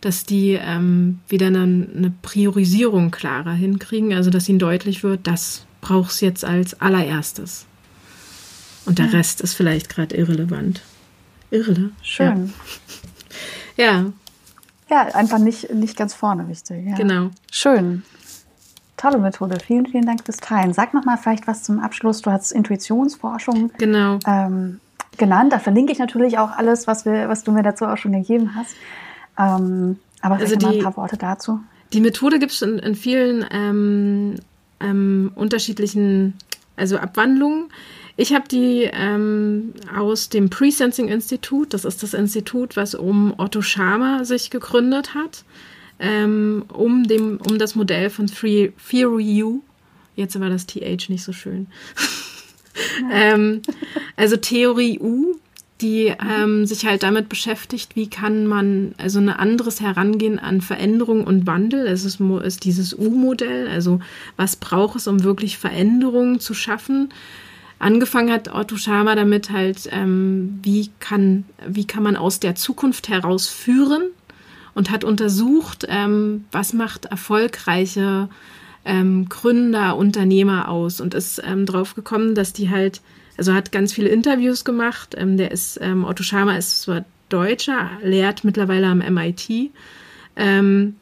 dass 0.00 0.24
die 0.24 0.52
ähm, 0.52 1.18
wieder 1.28 1.50
dann 1.50 1.88
eine 1.94 2.12
Priorisierung 2.22 3.10
klarer 3.10 3.52
hinkriegen, 3.52 4.14
also 4.14 4.30
dass 4.30 4.48
ihnen 4.48 4.60
deutlich 4.60 5.02
wird, 5.02 5.26
das 5.26 5.66
braucht 5.80 6.10
es 6.10 6.20
jetzt 6.20 6.44
als 6.44 6.80
allererstes. 6.80 7.66
Und 8.86 8.98
der 8.98 9.06
ja. 9.06 9.12
Rest 9.12 9.40
ist 9.40 9.54
vielleicht 9.54 9.88
gerade 9.88 10.16
irrelevant. 10.16 10.82
Irre. 11.50 11.90
Schön. 12.02 12.52
Ja. 13.76 13.84
Ja. 13.84 14.12
Ja, 14.90 15.02
einfach 15.14 15.38
nicht, 15.38 15.72
nicht 15.72 15.96
ganz 15.96 16.14
vorne 16.14 16.48
wichtig. 16.48 16.84
Ja. 16.86 16.96
Genau. 16.96 17.30
Schön. 17.50 18.02
Tolle 18.96 19.18
Methode. 19.18 19.58
Vielen, 19.64 19.86
vielen 19.86 20.04
Dank 20.04 20.24
fürs 20.24 20.38
Teilen. 20.38 20.74
Sag 20.74 20.92
noch 20.94 21.04
mal 21.04 21.16
vielleicht 21.16 21.46
was 21.46 21.62
zum 21.62 21.78
Abschluss. 21.78 22.20
Du 22.22 22.30
hast 22.30 22.50
Intuitionsforschung 22.50 23.70
genau. 23.78 24.18
ähm, 24.26 24.80
genannt. 25.16 25.52
Da 25.52 25.58
verlinke 25.58 25.92
ich 25.92 25.98
natürlich 25.98 26.38
auch 26.38 26.50
alles, 26.50 26.86
was, 26.86 27.04
wir, 27.04 27.28
was 27.28 27.44
du 27.44 27.52
mir 27.52 27.62
dazu 27.62 27.86
auch 27.86 27.96
schon 27.96 28.12
gegeben 28.12 28.54
hast. 28.54 28.74
Ähm, 29.38 29.98
aber 30.20 30.36
vielleicht 30.36 30.54
also 30.54 30.56
die, 30.56 30.66
mal 30.66 30.74
ein 30.74 30.82
paar 30.82 30.96
Worte 30.96 31.16
dazu. 31.16 31.60
Die 31.92 32.00
Methode 32.00 32.38
gibt 32.38 32.52
es 32.52 32.60
in, 32.62 32.78
in, 32.78 32.94
vielen 32.94 33.46
ähm, 33.50 34.34
ähm, 34.80 35.32
unterschiedlichen 35.34 36.34
also 36.76 36.96
Abwandlungen. 36.96 37.70
Ich 38.16 38.32
habe 38.32 38.48
die 38.48 38.88
ähm, 38.92 39.74
aus 39.94 40.28
dem 40.28 40.50
Pre-Sensing 40.50 41.08
Institut, 41.08 41.72
das 41.74 41.84
ist 41.84 42.02
das 42.02 42.14
Institut, 42.14 42.76
was 42.76 42.94
um 42.94 43.34
Otto 43.38 43.62
Schama 43.62 44.24
sich 44.24 44.50
gegründet 44.50 45.14
hat. 45.14 45.44
ähm, 46.00 46.64
um, 46.72 47.04
dem, 47.04 47.38
um 47.48 47.58
das 47.58 47.74
Modell 47.74 48.10
von 48.10 48.26
Theory 48.26 49.42
U. 49.44 49.62
Jetzt 50.16 50.40
war 50.40 50.48
das 50.48 50.66
TH 50.66 51.08
nicht 51.08 51.22
so 51.22 51.32
schön. 51.32 51.68
ähm, 53.12 53.60
also 54.16 54.36
Theorie 54.36 54.98
U, 54.98 55.36
die 55.80 56.06
ähm, 56.08 56.66
sich 56.66 56.86
halt 56.86 57.02
damit 57.02 57.28
beschäftigt, 57.28 57.96
wie 57.96 58.10
kann 58.10 58.46
man 58.46 58.94
also 58.98 59.18
ein 59.18 59.30
anderes 59.30 59.80
Herangehen 59.80 60.38
an 60.38 60.60
Veränderung 60.60 61.24
und 61.24 61.46
Wandel. 61.46 61.86
Es 61.86 62.04
ist, 62.04 62.20
ist 62.20 62.64
dieses 62.64 62.96
U-Modell, 62.96 63.68
also 63.68 64.00
was 64.36 64.56
braucht 64.56 64.96
es, 64.96 65.06
um 65.06 65.22
wirklich 65.22 65.58
Veränderungen 65.58 66.40
zu 66.40 66.54
schaffen. 66.54 67.10
Angefangen 67.78 68.30
hat 68.30 68.54
Otto 68.54 68.76
Schama 68.76 69.14
damit 69.14 69.50
halt, 69.50 69.88
ähm, 69.90 70.58
wie, 70.62 70.90
kann, 71.00 71.44
wie 71.66 71.86
kann 71.86 72.02
man 72.02 72.16
aus 72.16 72.38
der 72.38 72.54
Zukunft 72.54 73.08
heraus 73.08 73.48
führen 73.48 74.02
und 74.74 74.90
hat 74.90 75.02
untersucht, 75.02 75.86
ähm, 75.88 76.44
was 76.52 76.74
macht 76.74 77.06
erfolgreiche 77.06 78.28
ähm, 78.84 79.28
Gründer, 79.28 79.96
Unternehmer 79.96 80.68
aus 80.68 81.00
und 81.00 81.14
ist 81.14 81.42
ähm, 81.44 81.64
drauf 81.64 81.94
gekommen, 81.94 82.34
dass 82.34 82.52
die 82.52 82.70
halt, 82.70 83.00
also 83.40 83.54
hat 83.54 83.72
ganz 83.72 83.94
viele 83.94 84.10
Interviews 84.10 84.66
gemacht. 84.66 85.14
Ähm, 85.16 85.38
der 85.38 85.50
ist, 85.50 85.78
ähm, 85.80 86.04
Otto 86.04 86.22
Schama 86.22 86.58
ist 86.58 86.82
zwar 86.82 87.06
Deutscher, 87.30 87.90
lehrt 88.02 88.44
mittlerweile 88.44 88.86
am 88.88 88.98
MIT. 88.98 89.70
Ähm, 90.36 90.96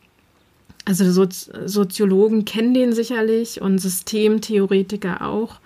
also 0.85 1.11
Sozi 1.11 1.51
Soziologen 1.65 2.45
kennen 2.45 2.75
den 2.75 2.93
sicherlich 2.93 3.61
und 3.61 3.79
Systemtheoretiker 3.81 5.23
auch 5.23 5.59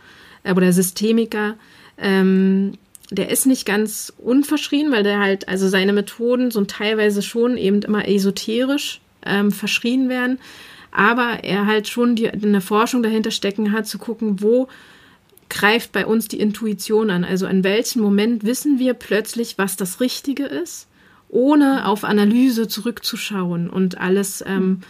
äh, 0.44 0.54
oder 0.54 0.72
Systemiker. 0.72 1.56
Ähm, 1.98 2.78
der 3.11 3.28
ist 3.28 3.44
nicht 3.44 3.66
ganz 3.66 4.11
unverschrien, 4.16 4.90
weil 4.90 5.02
der 5.02 5.20
halt, 5.20 5.48
also 5.48 5.68
seine 5.68 5.92
Methoden 5.92 6.50
so 6.50 6.64
teilweise 6.64 7.20
schon 7.20 7.58
eben 7.58 7.82
immer 7.82 8.08
esoterisch 8.08 9.02
ähm, 9.26 9.52
verschrien 9.52 10.08
werden 10.08 10.38
aber 10.92 11.42
er 11.42 11.66
halt 11.66 11.88
schon 11.88 12.16
die, 12.16 12.28
eine 12.28 12.61
Forschung 12.61 13.02
dahinter 13.02 13.30
stecken 13.30 13.72
hat, 13.72 13.87
zu 13.87 13.98
gucken, 13.98 14.42
wo 14.42 14.68
greift 15.52 15.92
bei 15.92 16.06
uns 16.06 16.28
die 16.28 16.40
Intuition 16.40 17.10
an. 17.10 17.24
Also 17.24 17.46
in 17.46 17.62
welchem 17.62 18.02
Moment 18.02 18.42
wissen 18.44 18.78
wir 18.78 18.94
plötzlich, 18.94 19.58
was 19.58 19.76
das 19.76 20.00
Richtige 20.00 20.46
ist, 20.46 20.88
ohne 21.28 21.86
auf 21.86 22.04
Analyse 22.04 22.68
zurückzuschauen 22.68 23.68
und 23.68 23.98
alles 23.98 24.42
ähm, 24.46 24.80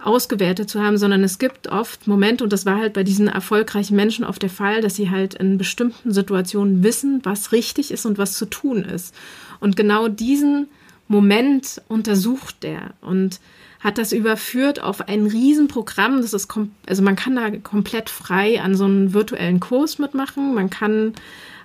ausgewertet 0.00 0.70
zu 0.70 0.80
haben, 0.80 0.98
sondern 0.98 1.24
es 1.24 1.38
gibt 1.38 1.66
oft 1.68 2.06
Momente, 2.06 2.44
und 2.44 2.52
das 2.52 2.64
war 2.64 2.78
halt 2.78 2.92
bei 2.92 3.02
diesen 3.02 3.26
erfolgreichen 3.26 3.96
Menschen 3.96 4.24
oft 4.24 4.42
der 4.42 4.50
Fall, 4.50 4.80
dass 4.80 4.94
sie 4.94 5.10
halt 5.10 5.34
in 5.34 5.58
bestimmten 5.58 6.12
Situationen 6.12 6.84
wissen, 6.84 7.20
was 7.24 7.52
richtig 7.52 7.90
ist 7.90 8.06
und 8.06 8.16
was 8.16 8.36
zu 8.36 8.46
tun 8.46 8.84
ist. 8.84 9.14
Und 9.60 9.76
genau 9.76 10.08
diesen 10.08 10.68
Moment 11.08 11.82
untersucht 11.88 12.62
der. 12.62 12.94
Und 13.00 13.40
hat 13.84 13.98
das 13.98 14.12
überführt 14.12 14.82
auf 14.82 15.08
ein 15.08 15.26
Riesenprogramm. 15.26 16.22
Das 16.22 16.32
ist, 16.32 16.48
also 16.86 17.02
man 17.02 17.16
kann 17.16 17.36
da 17.36 17.50
komplett 17.50 18.08
frei 18.08 18.60
an 18.62 18.74
so 18.74 18.84
einem 18.84 19.12
virtuellen 19.12 19.60
Kurs 19.60 19.98
mitmachen. 19.98 20.54
Man 20.54 20.70
kann 20.70 21.12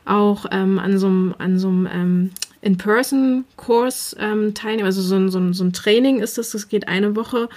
auch 0.04 0.46
ähm, 0.52 0.80
an 0.80 0.98
so 0.98 1.08
einem, 1.08 1.36
an 1.38 1.58
so 1.58 1.70
einem 1.70 1.88
ähm, 1.92 2.32
In-Person-Kurs 2.62 4.18
ähm, 4.20 4.54
teilnehmen. 4.54 4.86
Also 4.86 5.02
so 5.02 5.16
ein, 5.16 5.30
so, 5.30 5.40
ein, 5.40 5.54
so 5.54 5.64
ein 5.64 5.72
Training 5.72 6.20
ist 6.20 6.38
das, 6.38 6.52
das 6.52 6.68
geht 6.68 6.90
eine 6.90 7.16
Woche. 7.16 7.48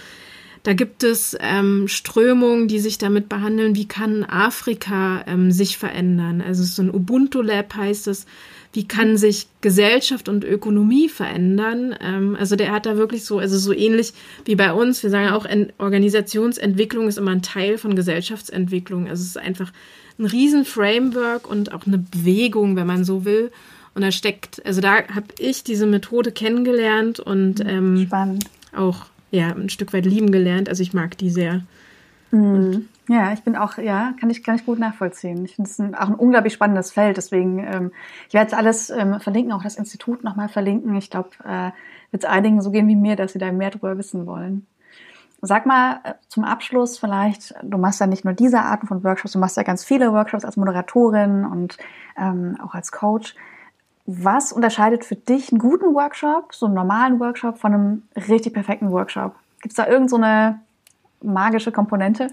Da 0.62 0.74
gibt 0.74 1.02
es 1.02 1.36
ähm, 1.40 1.88
Strömungen, 1.88 2.68
die 2.68 2.78
sich 2.78 2.98
damit 2.98 3.28
behandeln, 3.28 3.74
wie 3.74 3.88
kann 3.88 4.22
Afrika 4.22 5.24
ähm, 5.26 5.50
sich 5.50 5.76
verändern. 5.76 6.40
Also 6.40 6.62
so 6.62 6.82
ein 6.82 6.94
Ubuntu 6.94 7.42
Lab 7.42 7.74
heißt 7.74 8.06
es, 8.06 8.26
wie 8.72 8.88
kann 8.88 9.16
sich 9.16 9.48
Gesellschaft 9.60 10.28
und 10.28 10.44
Ökonomie 10.44 11.08
verändern. 11.08 11.94
Ähm, 12.00 12.36
also 12.38 12.56
der 12.56 12.72
hat 12.72 12.86
da 12.86 12.96
wirklich 12.96 13.24
so, 13.24 13.38
also 13.38 13.58
so 13.58 13.72
ähnlich 13.72 14.12
wie 14.44 14.56
bei 14.56 14.72
uns. 14.72 15.02
Wir 15.02 15.10
sagen 15.10 15.28
auch, 15.28 15.46
Organisationsentwicklung 15.78 17.08
ist 17.08 17.18
immer 17.18 17.32
ein 17.32 17.42
Teil 17.42 17.76
von 17.76 17.94
Gesellschaftsentwicklung. 17.94 19.08
Also 19.08 19.22
es 19.22 19.28
ist 19.28 19.38
einfach 19.38 19.72
ein 20.18 20.24
riesen 20.24 20.64
Framework 20.64 21.48
und 21.50 21.72
auch 21.72 21.86
eine 21.86 21.98
Bewegung, 21.98 22.76
wenn 22.76 22.86
man 22.86 23.04
so 23.04 23.24
will. 23.24 23.50
Und 23.94 24.02
da 24.02 24.10
steckt, 24.10 24.64
also 24.64 24.80
da 24.80 25.06
habe 25.08 25.26
ich 25.38 25.64
diese 25.64 25.86
Methode 25.86 26.32
kennengelernt 26.32 27.20
und 27.20 27.60
ähm, 27.60 28.08
auch 28.74 29.06
ja 29.30 29.50
ein 29.54 29.68
Stück 29.68 29.92
weit 29.92 30.06
lieben 30.06 30.32
gelernt. 30.32 30.70
Also 30.70 30.82
ich 30.82 30.94
mag 30.94 31.18
die 31.18 31.30
sehr. 31.30 31.62
Mhm. 32.32 32.88
Ja, 33.08 33.32
ich 33.32 33.42
bin 33.42 33.56
auch, 33.56 33.76
ja, 33.76 34.14
kann 34.18 34.30
ich, 34.30 34.42
kann 34.42 34.54
ich 34.54 34.64
gut 34.64 34.78
nachvollziehen. 34.78 35.44
Ich 35.44 35.56
finde 35.56 35.70
es 35.70 35.78
auch 35.80 36.08
ein 36.08 36.14
unglaublich 36.14 36.54
spannendes 36.54 36.90
Feld. 36.90 37.18
Deswegen, 37.18 37.58
ähm, 37.58 37.92
ich 38.26 38.34
werde 38.34 38.46
jetzt 38.46 38.54
alles 38.54 38.90
ähm, 38.90 39.20
verlinken, 39.20 39.52
auch 39.52 39.62
das 39.62 39.76
Institut 39.76 40.24
nochmal 40.24 40.48
verlinken. 40.48 40.96
Ich 40.96 41.10
glaube, 41.10 41.30
äh, 41.44 41.70
wird 42.10 42.24
es 42.24 42.28
einigen 42.28 42.62
so 42.62 42.70
gehen 42.70 42.88
wie 42.88 42.96
mir, 42.96 43.16
dass 43.16 43.34
sie 43.34 43.38
da 43.38 43.52
mehr 43.52 43.70
darüber 43.70 43.98
wissen 43.98 44.26
wollen. 44.26 44.66
Sag 45.42 45.66
mal 45.66 46.00
äh, 46.04 46.14
zum 46.28 46.44
Abschluss 46.44 46.98
vielleicht, 46.98 47.54
du 47.62 47.76
machst 47.76 48.00
ja 48.00 48.06
nicht 48.06 48.24
nur 48.24 48.32
diese 48.32 48.60
Arten 48.60 48.86
von 48.86 49.04
Workshops, 49.04 49.32
du 49.32 49.38
machst 49.38 49.58
ja 49.58 49.62
ganz 49.62 49.84
viele 49.84 50.12
Workshops 50.12 50.44
als 50.44 50.56
Moderatorin 50.56 51.44
und 51.44 51.76
ähm, 52.16 52.56
auch 52.64 52.74
als 52.74 52.92
Coach. 52.92 53.34
Was 54.06 54.52
unterscheidet 54.52 55.04
für 55.04 55.16
dich 55.16 55.52
einen 55.52 55.58
guten 55.58 55.94
Workshop, 55.94 56.54
so 56.54 56.66
einen 56.66 56.76
normalen 56.76 57.20
Workshop, 57.20 57.58
von 57.58 57.74
einem 57.74 58.02
richtig 58.28 58.54
perfekten 58.54 58.90
Workshop? 58.90 59.34
Gibt 59.60 59.72
es 59.72 59.76
da 59.76 59.86
irgendeine 59.86 60.60
so 60.60 60.71
magische 61.22 61.72
Komponente? 61.72 62.28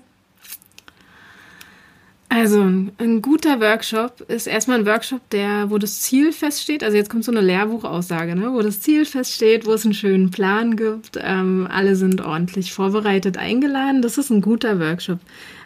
Also 2.32 2.62
ein 2.62 3.22
guter 3.24 3.60
Workshop 3.60 4.22
ist 4.28 4.46
erstmal 4.46 4.80
ein 4.80 4.86
Workshop, 4.86 5.28
der, 5.32 5.72
wo 5.72 5.80
das 5.80 6.02
Ziel 6.02 6.32
feststeht. 6.32 6.84
Also 6.84 6.96
jetzt 6.96 7.10
kommt 7.10 7.26
so 7.26 7.32
eine 7.32 7.42
Lehrbuchaussage, 7.42 8.36
ne? 8.36 8.54
wo 8.54 8.62
das 8.62 8.82
Ziel 8.82 9.06
feststeht, 9.06 9.66
wo 9.66 9.74
es 9.74 9.84
einen 9.84 9.96
schönen 9.96 10.30
Plan 10.30 10.76
gibt. 10.76 11.20
Ähm, 11.20 11.68
alle 11.72 11.96
sind 11.96 12.22
ordentlich 12.22 12.72
vorbereitet, 12.72 13.38
eingeladen. 13.38 14.04
Das 14.04 14.20
ist 14.20 14.30
ein 14.30 14.42
guter 14.42 14.80
Workshop. 14.80 15.20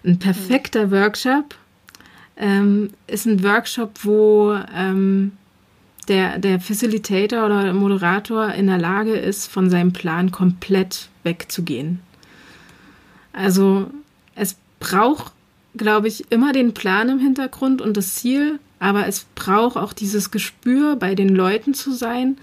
Ein 0.06 0.20
perfekter 0.20 0.90
Workshop 0.90 1.54
ähm, 2.38 2.92
ist 3.08 3.26
ein 3.26 3.44
Workshop, 3.44 4.00
wo 4.04 4.58
ähm, 4.74 5.34
der, 6.08 6.40
der 6.40 6.62
Facilitator 6.62 7.46
oder 7.46 7.74
Moderator 7.74 8.54
in 8.54 8.68
der 8.68 8.78
Lage 8.78 9.16
ist, 9.16 9.48
von 9.48 9.70
seinem 9.70 9.92
Plan 9.92 10.32
komplett 10.32 11.10
wegzugehen. 11.24 12.00
Also 13.34 13.90
es 14.36 14.56
braucht 14.80 15.34
glaube 15.76 16.08
ich, 16.08 16.32
immer 16.32 16.54
den 16.54 16.74
Plan 16.74 17.10
im 17.10 17.20
Hintergrund 17.20 17.82
und 17.82 17.98
das 17.98 18.16
Ziel, 18.16 18.60
aber 18.80 19.08
es 19.08 19.26
braucht 19.36 19.78
auch 19.78 19.94
dieses 19.94 20.32
Gespür, 20.32 20.96
bei 20.96 21.16
den 21.16 21.30
Leuten 21.30 21.74
zu 21.74 21.92
sein 21.92 22.38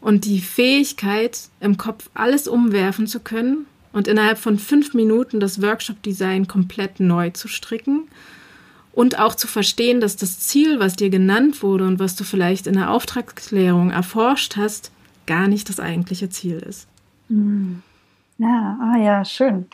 und 0.00 0.24
die 0.24 0.40
Fähigkeit, 0.40 1.48
im 1.60 1.76
Kopf 1.76 2.08
alles 2.14 2.48
umwerfen 2.48 3.06
zu 3.06 3.20
können 3.20 3.66
und 3.92 4.08
innerhalb 4.08 4.38
von 4.38 4.58
fünf 4.58 4.94
Minuten 4.94 5.40
das 5.40 5.60
Workshop-Design 5.60 6.48
komplett 6.48 7.00
neu 7.00 7.30
zu 7.30 7.48
stricken 7.48 8.04
und 8.92 9.18
auch 9.18 9.34
zu 9.34 9.46
verstehen, 9.46 10.00
dass 10.00 10.16
das 10.16 10.38
Ziel, 10.40 10.78
was 10.78 10.96
dir 10.96 11.10
genannt 11.10 11.62
wurde 11.62 11.86
und 11.86 11.98
was 11.98 12.14
du 12.14 12.24
vielleicht 12.24 12.66
in 12.66 12.74
der 12.74 12.90
Auftragsklärung 12.90 13.90
erforscht 13.90 14.56
hast, 14.56 14.92
gar 15.26 15.48
nicht 15.48 15.68
das 15.68 15.80
eigentliche 15.80 16.28
Ziel 16.30 16.58
ist. 16.58 16.86
Hm. 17.28 17.82
Ja, 18.38 18.78
ah 18.80 18.98
ja, 18.98 19.24
schön. 19.24 19.66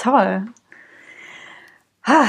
Toll. 0.00 0.46
Ah, 2.04 2.26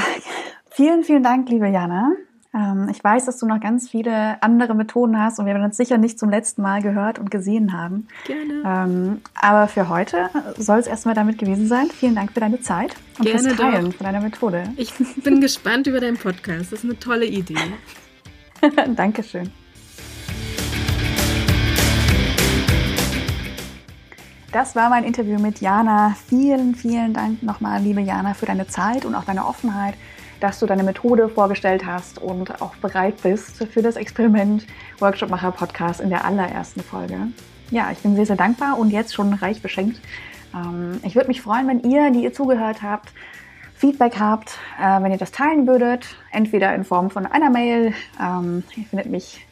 vielen, 0.70 1.04
vielen 1.04 1.22
Dank, 1.22 1.48
liebe 1.48 1.68
Jana. 1.68 2.12
Ähm, 2.54 2.88
ich 2.90 3.02
weiß, 3.02 3.24
dass 3.24 3.38
du 3.38 3.46
noch 3.46 3.60
ganz 3.60 3.88
viele 3.88 4.42
andere 4.42 4.74
Methoden 4.74 5.18
hast 5.18 5.38
und 5.38 5.46
wir 5.46 5.54
werden 5.54 5.64
uns 5.64 5.78
sicher 5.78 5.96
nicht 5.96 6.18
zum 6.18 6.28
letzten 6.28 6.60
Mal 6.60 6.82
gehört 6.82 7.18
und 7.18 7.30
gesehen 7.30 7.72
haben. 7.72 8.08
Gerne. 8.26 8.62
Ähm, 8.66 9.20
aber 9.34 9.68
für 9.68 9.88
heute 9.88 10.28
soll 10.58 10.78
es 10.78 10.86
erstmal 10.86 11.14
damit 11.14 11.38
gewesen 11.38 11.66
sein. 11.66 11.86
Vielen 11.88 12.14
Dank 12.14 12.32
für 12.32 12.40
deine 12.40 12.60
Zeit 12.60 12.94
und 13.18 13.24
Gerne 13.24 13.40
fürs 13.40 13.56
Teilen 13.56 13.86
doch. 13.86 13.94
von 13.94 14.04
deiner 14.04 14.20
Methode. 14.20 14.64
Ich 14.76 14.92
bin 15.22 15.40
gespannt 15.40 15.86
über 15.86 16.00
deinen 16.00 16.18
Podcast. 16.18 16.72
Das 16.72 16.80
ist 16.80 16.84
eine 16.84 16.98
tolle 16.98 17.24
Idee. 17.24 17.56
Dankeschön. 18.96 19.50
Das 24.52 24.76
war 24.76 24.90
mein 24.90 25.04
Interview 25.04 25.38
mit 25.38 25.62
Jana. 25.62 26.14
Vielen, 26.28 26.74
vielen 26.74 27.14
Dank 27.14 27.42
nochmal, 27.42 27.80
liebe 27.80 28.02
Jana, 28.02 28.34
für 28.34 28.44
deine 28.44 28.66
Zeit 28.66 29.06
und 29.06 29.14
auch 29.14 29.24
deine 29.24 29.46
Offenheit, 29.46 29.94
dass 30.40 30.58
du 30.58 30.66
deine 30.66 30.82
Methode 30.82 31.30
vorgestellt 31.30 31.86
hast 31.86 32.18
und 32.18 32.60
auch 32.60 32.76
bereit 32.76 33.22
bist 33.22 33.64
für 33.64 33.80
das 33.80 33.96
Experiment 33.96 34.66
Workshopmacher 34.98 35.52
Podcast 35.52 36.02
in 36.02 36.10
der 36.10 36.26
allerersten 36.26 36.82
Folge. 36.82 37.28
Ja, 37.70 37.90
ich 37.92 38.00
bin 38.00 38.14
sehr, 38.14 38.26
sehr 38.26 38.36
dankbar 38.36 38.78
und 38.78 38.90
jetzt 38.90 39.14
schon 39.14 39.32
reich 39.32 39.62
beschenkt. 39.62 39.98
Ähm, 40.54 41.00
ich 41.02 41.14
würde 41.14 41.28
mich 41.28 41.40
freuen, 41.40 41.66
wenn 41.66 41.80
ihr, 41.90 42.10
die 42.10 42.22
ihr 42.22 42.34
zugehört 42.34 42.82
habt, 42.82 43.10
Feedback 43.74 44.20
habt, 44.20 44.58
äh, 44.78 45.02
wenn 45.02 45.12
ihr 45.12 45.18
das 45.18 45.32
teilen 45.32 45.66
würdet, 45.66 46.14
entweder 46.30 46.74
in 46.74 46.84
Form 46.84 47.08
von 47.08 47.24
einer 47.24 47.48
Mail. 47.48 47.94
Ähm, 48.20 48.64
ihr 48.76 48.84
findet 48.84 49.06
mich 49.06 49.46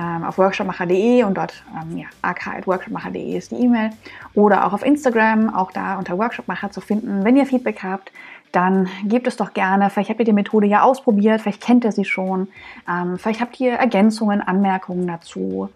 ähm, 0.00 0.24
auf 0.24 0.38
workshopmacher.de 0.38 1.24
und 1.24 1.36
dort 1.36 1.62
ähm, 1.80 1.98
ja, 1.98 2.06
ak.workshopmacher.de 2.22 3.36
ist 3.36 3.50
die 3.50 3.56
E-Mail 3.56 3.90
oder 4.34 4.66
auch 4.66 4.72
auf 4.72 4.84
Instagram, 4.84 5.54
auch 5.54 5.72
da 5.72 5.98
unter 5.98 6.16
Workshopmacher 6.16 6.70
zu 6.70 6.80
finden. 6.80 7.24
Wenn 7.24 7.36
ihr 7.36 7.46
Feedback 7.46 7.82
habt, 7.82 8.10
dann 8.52 8.88
gebt 9.04 9.26
es 9.26 9.36
doch 9.36 9.52
gerne. 9.52 9.90
Vielleicht 9.90 10.10
habt 10.10 10.18
ihr 10.18 10.24
die 10.24 10.32
Methode 10.32 10.66
ja 10.66 10.82
ausprobiert, 10.82 11.40
vielleicht 11.40 11.62
kennt 11.62 11.84
ihr 11.84 11.92
sie 11.92 12.04
schon, 12.04 12.48
ähm, 12.88 13.18
vielleicht 13.18 13.40
habt 13.40 13.60
ihr 13.60 13.74
Ergänzungen, 13.74 14.40
Anmerkungen 14.40 15.06
dazu. 15.06 15.68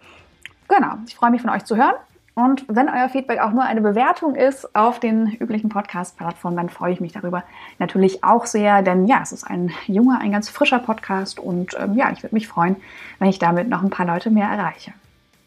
Genau, 0.68 0.94
ich 1.06 1.14
freue 1.14 1.30
mich 1.30 1.42
von 1.42 1.50
euch 1.50 1.64
zu 1.64 1.76
hören 1.76 1.94
Und 2.34 2.64
wenn 2.66 2.88
euer 2.88 3.08
Feedback 3.08 3.40
auch 3.40 3.52
nur 3.52 3.62
eine 3.62 3.80
Bewertung 3.80 4.34
ist 4.34 4.74
auf 4.74 4.98
den 4.98 5.28
üblichen 5.34 5.68
Podcast-Plattformen, 5.68 6.56
dann 6.56 6.68
freue 6.68 6.92
ich 6.92 7.00
mich 7.00 7.12
darüber 7.12 7.44
natürlich 7.78 8.24
auch 8.24 8.46
sehr, 8.46 8.82
denn 8.82 9.06
ja, 9.06 9.20
es 9.22 9.30
ist 9.30 9.44
ein 9.44 9.72
junger, 9.86 10.20
ein 10.20 10.32
ganz 10.32 10.48
frischer 10.48 10.80
Podcast 10.80 11.38
und 11.38 11.76
ähm, 11.78 11.94
ja, 11.94 12.10
ich 12.10 12.24
würde 12.24 12.34
mich 12.34 12.48
freuen, 12.48 12.76
wenn 13.20 13.28
ich 13.28 13.38
damit 13.38 13.68
noch 13.68 13.84
ein 13.84 13.90
paar 13.90 14.06
Leute 14.06 14.30
mehr 14.30 14.48
erreiche. 14.48 14.92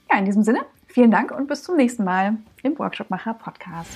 Ja, 0.10 0.18
in 0.18 0.26
diesem 0.26 0.44
Sinne, 0.44 0.62
vielen 0.88 1.12
Dank 1.12 1.32
und 1.32 1.48
bis 1.48 1.64
zum 1.64 1.76
nächsten 1.76 2.06
Mal 2.06 2.38
im 2.64 2.80
Workshopmacher 2.80 3.34
Podcast. 3.34 3.92